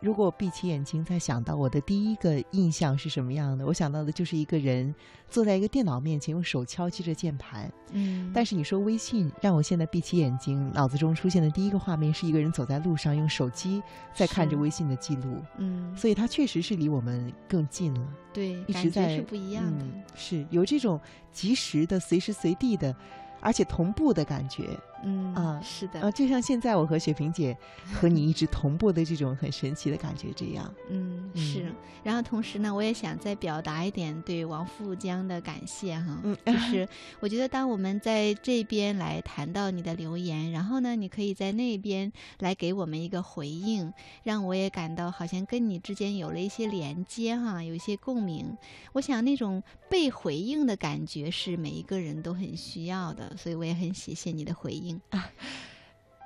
[0.06, 4.94] 如果我闭起眼睛再想到我的第一个印象是什么样的，我想到的就是一个人
[5.28, 7.68] 坐在一个电脑面前，用手敲击着键盘。
[7.90, 13.82] 嗯，但是你说微信，让我现在闭起眼睛，脑子中出现的第一个画面是一个人走在路上，用手机
[14.14, 15.42] 在看着微信的记录。
[15.58, 18.08] 嗯，所以它确实是离我们更近了。
[18.32, 19.84] 对，一直在是不一样的，
[20.14, 21.00] 是有这种
[21.32, 22.94] 及时的、随时随地的，
[23.40, 24.78] 而且同步的感觉。
[25.04, 27.56] 嗯啊，是的，啊，就像现在我和雪萍姐
[27.92, 30.72] 和你一直同步的这种很神奇的感觉这样。
[30.88, 31.72] 嗯，是。
[32.02, 36.20] 然后同时呢，我也想再表达一点对王富江的感谢哈。
[36.22, 36.88] 嗯，就 是
[37.20, 43.92] 我觉得当我们在这边来谈到你的留言，然后呢，你可以在那边来给我们一个回应，
[44.22, 48.56] 让我也感到好像跟你之间有了一些连接哈，有一些共鸣。
[48.92, 54.85] 我想那种被回应的感觉是每一个人都很需要的，所以我也很谢谢你的回应。
[55.10, 55.30] 啊，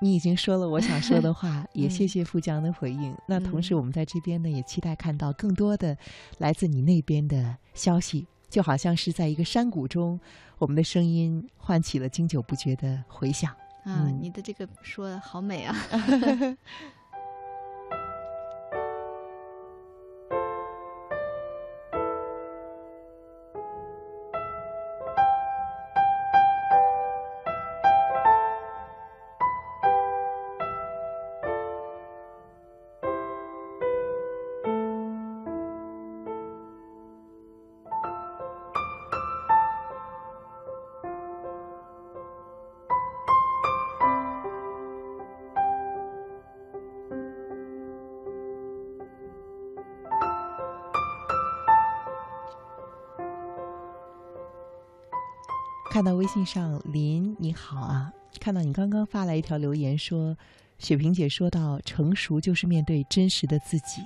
[0.00, 3.14] 你已经说了我想说的话， 也谢谢富江的回应。
[3.26, 5.96] 那同时，我们在这边呢，也期待看到更多的
[6.38, 10.18] 来自你那边的消息，就好像是在一个山谷中，
[10.58, 13.54] 我们的声音唤起了经久不绝的回响。
[13.84, 15.76] 啊，你的这个说的好美啊！
[55.90, 60.36] 看到微信上林你好啊，看到你刚刚发来一条留言说，
[60.78, 64.00] 雪萍姐说到成熟就是面对真实的自己，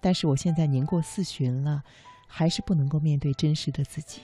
[0.00, 1.82] 但是我现在年过四旬了，
[2.28, 4.20] 还是不能够面对真实的自己。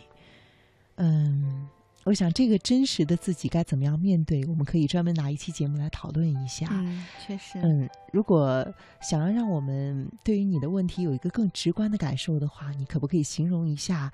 [0.99, 1.67] 嗯，
[2.05, 6.69] 我想这个真实的自己该怎么样面对，我们可以专门拿一期节目来讨论一下。
[6.71, 7.59] 嗯，确实。
[7.61, 8.65] 嗯，如果
[9.03, 14.13] 想要让我们对于你的问题有一个更直观的感受的话，你可不可以形容一下？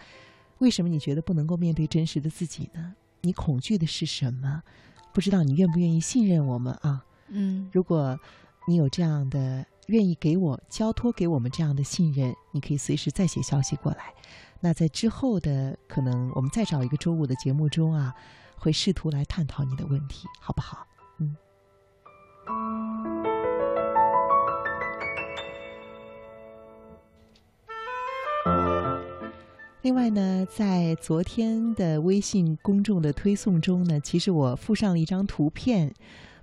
[0.58, 2.94] 为什么你觉得不能够面对真实的自己呢？
[3.22, 4.62] 你恐惧的是什么？
[5.12, 7.04] 不知道你愿不愿意信任我们啊？
[7.28, 8.18] 嗯，如果
[8.66, 14.12] 你有这样的愿意给我交托给我们这样的信任，你可以随时再写消息过来。
[14.60, 18.14] 那在之后的可能我们再找一个周五的节目中啊，
[18.56, 20.86] 会试图来探讨你的问题，好不好？
[21.18, 21.36] 嗯。
[29.84, 35.92] 另外呢，在昨天的微信公众的推送中呢，其实我附上了一张图片，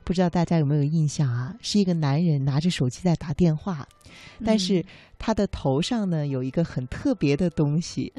[0.04, 1.56] 不知道大家有没有印象啊？
[1.60, 3.88] 是一个男人拿着手机在打电话，
[4.46, 4.86] 但是
[5.18, 8.14] 他的头上呢有一个很特别的东西，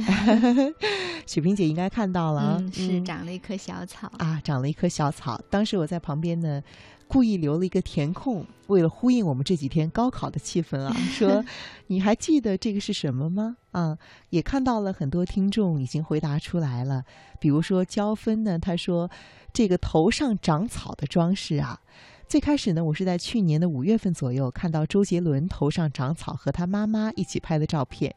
[1.25, 4.11] 雪萍姐应该看到了啊，嗯，是嗯长了一棵小草。
[4.19, 5.41] 啊，长了一棵小草。
[5.49, 6.61] 当时我在旁边呢，
[7.09, 11.45] 故意留了一个填空，为了呼应我们这几天高考的气氛啊， 说
[11.89, 13.57] 你还记得这个是什么吗？
[13.73, 13.99] 啊，
[14.31, 17.05] 也看到了很多听众已经回答出来了。
[17.39, 19.11] 比如说焦芬呢，他说
[19.53, 21.81] 这个头上长草的装饰啊。
[22.29, 28.15] 最开始呢，我是在去年的五月份左右看到周杰伦头上长草和他妈妈一起拍的照片，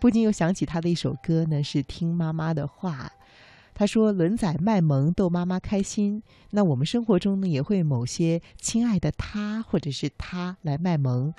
[0.00, 3.12] 不禁又想起他的一首歌呢，是《听妈妈的话》。
[3.80, 11.32] 他说：“轮仔卖萌逗妈妈开心，那我们生活中呢也会某些亲爱的他或者是他来卖萌，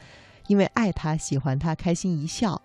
[0.48, 2.60] 因为爱他、喜欢他、开心一笑。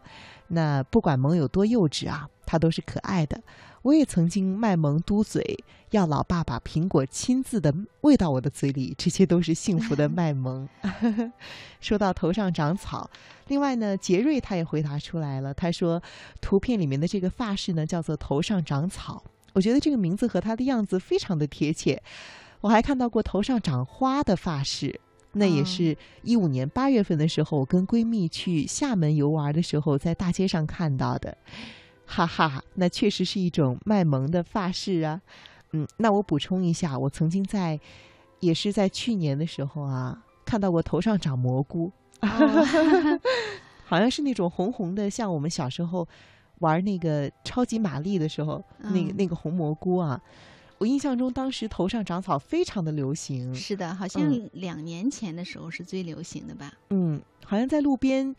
[0.49, 3.43] 那不管萌有多幼稚啊，他都是可爱的。
[3.83, 10.67] 我也曾经卖萌嘟嘴，要老爸把苹果亲自的喂到我的嘴里，这些都是幸福的 卖萌。
[11.83, 13.11] 说到头上长草，
[13.49, 16.03] 另外呢，杰瑞他也回答出来了，他说
[16.41, 19.23] 图片里面的这个发饰呢叫做头上长草。”
[19.57, 22.03] 我觉得这个名字和他的样子非常的贴切。
[22.61, 25.01] 我还看到过头上长花的发饰，
[25.33, 31.35] 那也是一五年八月份的时候，我跟闺蜜去厦门游玩的时候，在大街上看到的。
[32.05, 35.23] 哈哈，那确实是一种卖萌的发饰啊。
[35.73, 37.81] 嗯，那我补充一下，我曾经在，
[38.41, 41.91] 也是在去年的时候啊，看到过头上长蘑菇，
[43.87, 46.07] 好像是那种红红的，像我们小时候。
[46.61, 50.21] 玩那个超级玛丽的时候，那个嗯那个红蘑菇啊，
[50.79, 53.55] 我印象中当时头上长草非常的流行。
[53.55, 56.73] 是的，好像嗯两年前的时候是最流行的吧？
[56.91, 58.35] 嗯，好像在路边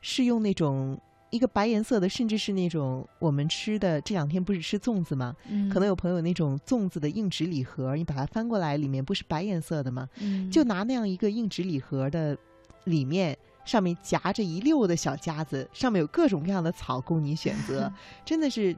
[0.00, 1.00] 是用那种
[1.30, 5.34] 一个白颜色的，甚至是那种我们吃的这两天不是吃粽子吗？
[5.48, 10.08] 嗯，可能有朋友那种粽子的硬纸礼盒，你把它翻过来，里面不是白颜色的吗？
[10.20, 12.36] 嗯就拿那样一个硬纸礼盒的
[12.84, 13.36] 里面。
[13.64, 17.92] 上面夹着一溜的小夹子，上面有各种各样的草供你选择，
[18.24, 18.76] 真的是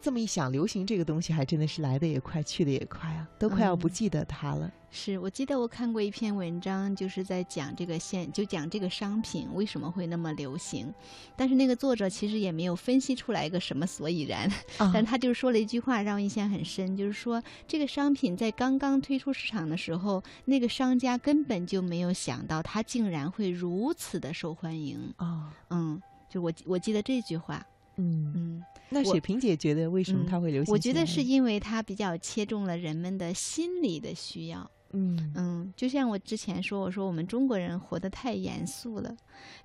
[0.00, 4.70] 这么一想，流行这个东西还真的是来的也快，去的也快啊，都快要不嗯记得它了。
[4.92, 10.92] 是我记得我看过一篇文章，就是在讲这个现，就讲这个商品为什么会那么流行，
[11.36, 24.98] 但是那个作者其实也没有分析出来一个什么所以然，啊 但他就说了一句话让我印象很深，就是说这个商品在刚刚推出市场的时候，那个商家根本就没有想到它竟然会如此的受欢迎。
[25.18, 27.64] 啊，嗯，就我我记得这句话，
[28.00, 30.72] 嗯，嗯，那雪萍姐觉得为什么嗯它会流行？
[30.72, 34.70] 我觉得是因为它比较切中了人们的心理的需要。
[34.92, 39.16] 嗯嗯，就像我之前说，我说我们中国人活得太严肃了，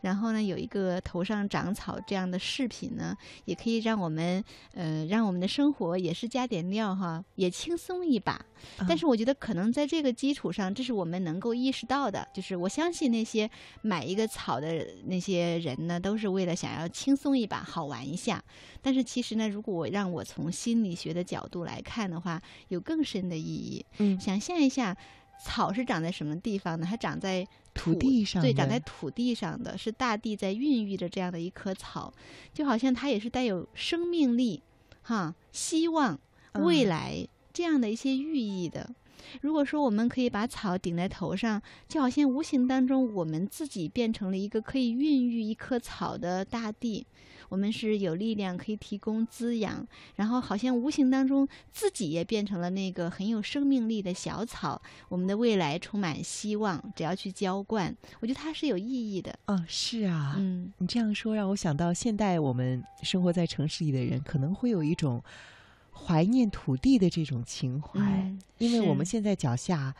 [0.02, 8.40] 然后呢，有一个头上长草这样的饰品呢，也可以让我们呃让我们的生活也是加点料哈，也轻松一把。
[8.80, 13.50] 但啊是我觉得可能在这个基础上，这是我们能够意识到的，就是我相信那些
[13.82, 18.44] 买一个草的那些人呢，都是为了想要轻松一把，好玩一下。
[18.82, 23.86] 但是其实呢，如果我让我从心理学的角度来看的话，有更深的意义。
[23.98, 24.96] 嗯想象一下，
[25.40, 26.88] 草是长在什么地方呢？
[26.90, 32.14] 它长在土地上对，长在土地上的是大地在孕育着这样的一棵草，
[32.54, 34.62] 就好像它也是带有生命力、
[35.02, 36.20] 哈希望、
[36.54, 38.90] 未嗯来这样的一些寓意的。
[39.42, 47.06] 如果说我们可以把草顶在头上，就好像无形当中我们自己变成了一个可以孕育一棵草的大地，
[47.50, 49.86] 我们是有力量可以提供滋养，
[50.16, 59.38] 然后好像无形当中自己也变成了那个很有生命力的小草，我们的未来充满希望，只要去浇灌，我觉得它是有意义的。
[59.46, 60.72] 啊，是啊，嗯。
[60.78, 65.24] 你这样说让我想到，现代我们生活在城市里的人，可能会有一种
[65.92, 69.94] 怀念土地的这种情怀，嗯因为我们现在脚下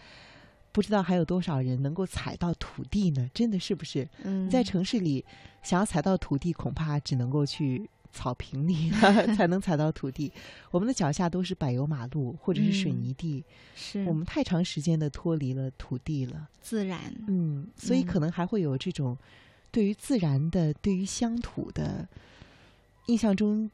[0.76, 3.30] 不知道还有多少人能够踩到土地呢？
[3.34, 4.06] 真的是不是？
[4.24, 5.24] 嗯，在城市里，
[5.64, 8.92] 想要踩到土地，恐怕只能够去草坪里
[9.38, 10.30] 才能踩到土地。
[10.72, 13.42] 我们的脚下都是柏油马路或者是水嗯泥地，
[13.74, 16.50] 是我们太长时间的脱离了土地了。
[16.62, 17.00] 自然，
[17.30, 19.18] 嗯，所以嗯可能还会有这种
[19.72, 22.06] 对于自然的、对于乡土的
[23.06, 23.72] 印象中。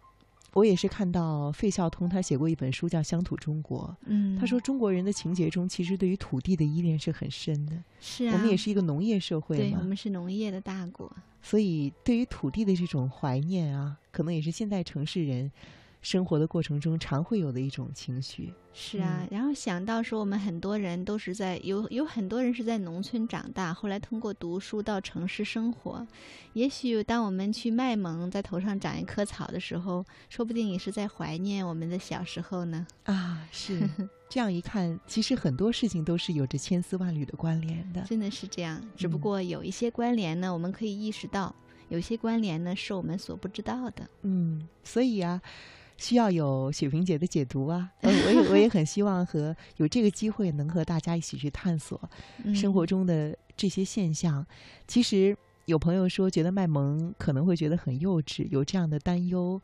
[0.54, 7.74] 我也是看到费孝通他写过一本书叫《乡土中国》，嗯，他说中国人的情节中其实对于土地的依恋是很深的。
[8.00, 11.10] 是啊，我们也是一个农业社会对，嘛我，们是农业的大国。
[11.42, 15.52] 所以对于土地的这种怀念啊，可能也是现代城市人
[16.02, 18.54] 生活的过程中常会有的一种情绪。
[18.74, 26.08] 是啊，然后想到说，我们很多人都是在有有很多人是在农村长大，后来通过读书到城市生活。
[26.54, 32.88] 也许当我们去卖萌，在头上长一棵草的时候，说不定也是在怀念我们的小时候呢。
[33.04, 33.82] 啊，是
[34.30, 38.02] 这样一看，其实很多事情都是有着千丝万缕的关联的。
[38.04, 41.54] 真的是这样，只不过有一些关联呢，我们可以意识到；
[41.90, 44.10] 有些关联呢，是我们所不知道的。
[44.22, 45.42] 嗯，所以啊。
[46.02, 47.92] 需要有雪萍姐的解读啊！
[48.02, 52.02] 呃，我也我也很希望和有这个机会能和大家一起去探索
[52.56, 54.44] 生活中的这些现象。
[54.88, 59.62] 其实有朋友说觉得卖萌可能会觉得很幼稚，有这样的担忧。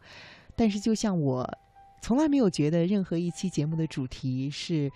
[0.55, 1.57] 但是就像我
[2.03, 4.91] 从来没有觉得任何一期节目的主题是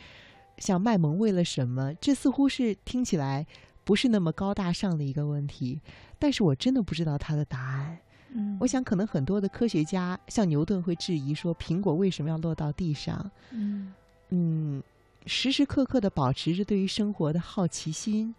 [0.60, 3.48] 像卖萌为了什么，这似乎是听起来
[3.84, 5.82] 不是那么高大上的一个问题。
[6.20, 7.98] 但是我真的不知道它的答案。
[8.34, 13.30] 嗯，我想可能很多的科学家，像牛顿会质疑说，苹果为什么要落到地上？
[13.52, 13.94] 嗯
[14.30, 14.82] 嗯，
[15.26, 18.34] 时时刻刻的保持着对于生活的好奇心，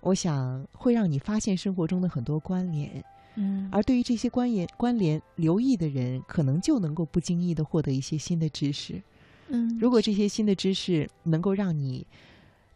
[0.00, 3.04] 我想会让你发现生活中的很多关联。
[3.34, 9.02] 嗯，而对于这些关联关联留意的人，可能就能够不经意的获得一些新的知识。
[9.48, 12.06] 嗯，如果这些新的知识能够让你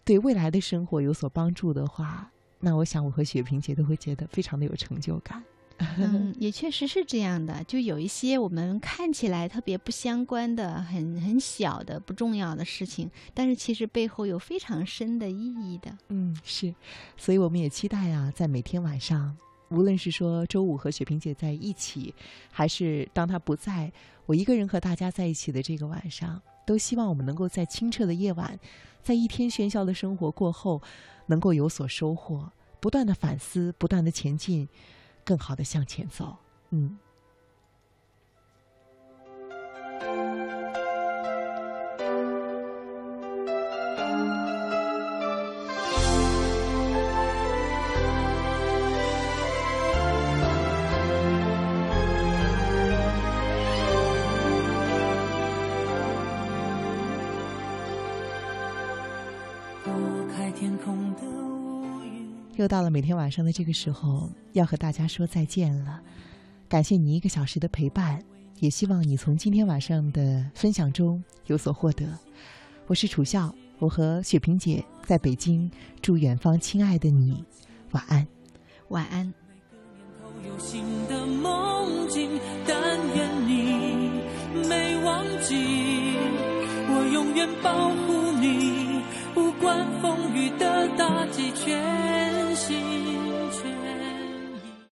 [0.05, 5.43] 对未来的生活有所帮助的话，那我想我和雪萍姐都会觉得非常的有成就感。
[5.99, 7.65] 嗯， 也确实是这样的。
[7.65, 15.97] 就有一些我们看起来特别不相关的、很很小的、不重要的事情，但是其实背后有非常深的意义的。
[16.09, 16.75] 嗯，是。
[17.17, 19.37] 所以我们也期待啊，在每天晚上，
[19.71, 22.15] 无论是说周五和雪萍姐在一起，
[22.51, 23.93] 还是当她不在，
[24.27, 28.59] 我一个人和大家在一起的这个晚上，都希望我们能够在清澈的夜晚，
[29.03, 30.83] 在一天喧嚣的生活过后，
[31.27, 32.51] 能够有所收获，
[32.81, 34.69] 不断的反思，不断的前进。
[35.31, 36.37] 更好地向前走。
[36.71, 36.99] 嗯。
[59.85, 59.93] 拨
[60.35, 61.50] 开天空的
[62.61, 65.99] 又到了每天晚上的这个时候，要和大家说再见了。
[66.69, 68.23] 感谢你一个小时的陪伴，
[68.59, 72.07] 也希望你从今天晚上的分享中有所获得。
[72.87, 75.71] 我是楚笑，我和雪萍姐在北京，
[76.03, 77.43] 祝远方亲爱的你
[77.93, 78.29] 晚安，
[78.89, 79.33] 晚安。
[80.47, 82.29] 有新的梦境，
[82.67, 84.11] 但愿你
[84.69, 85.55] 没忘记，
[86.91, 89.00] 我永远保护你，
[89.35, 92.79] 不管风雨的打击全心
[93.53, 94.00] 全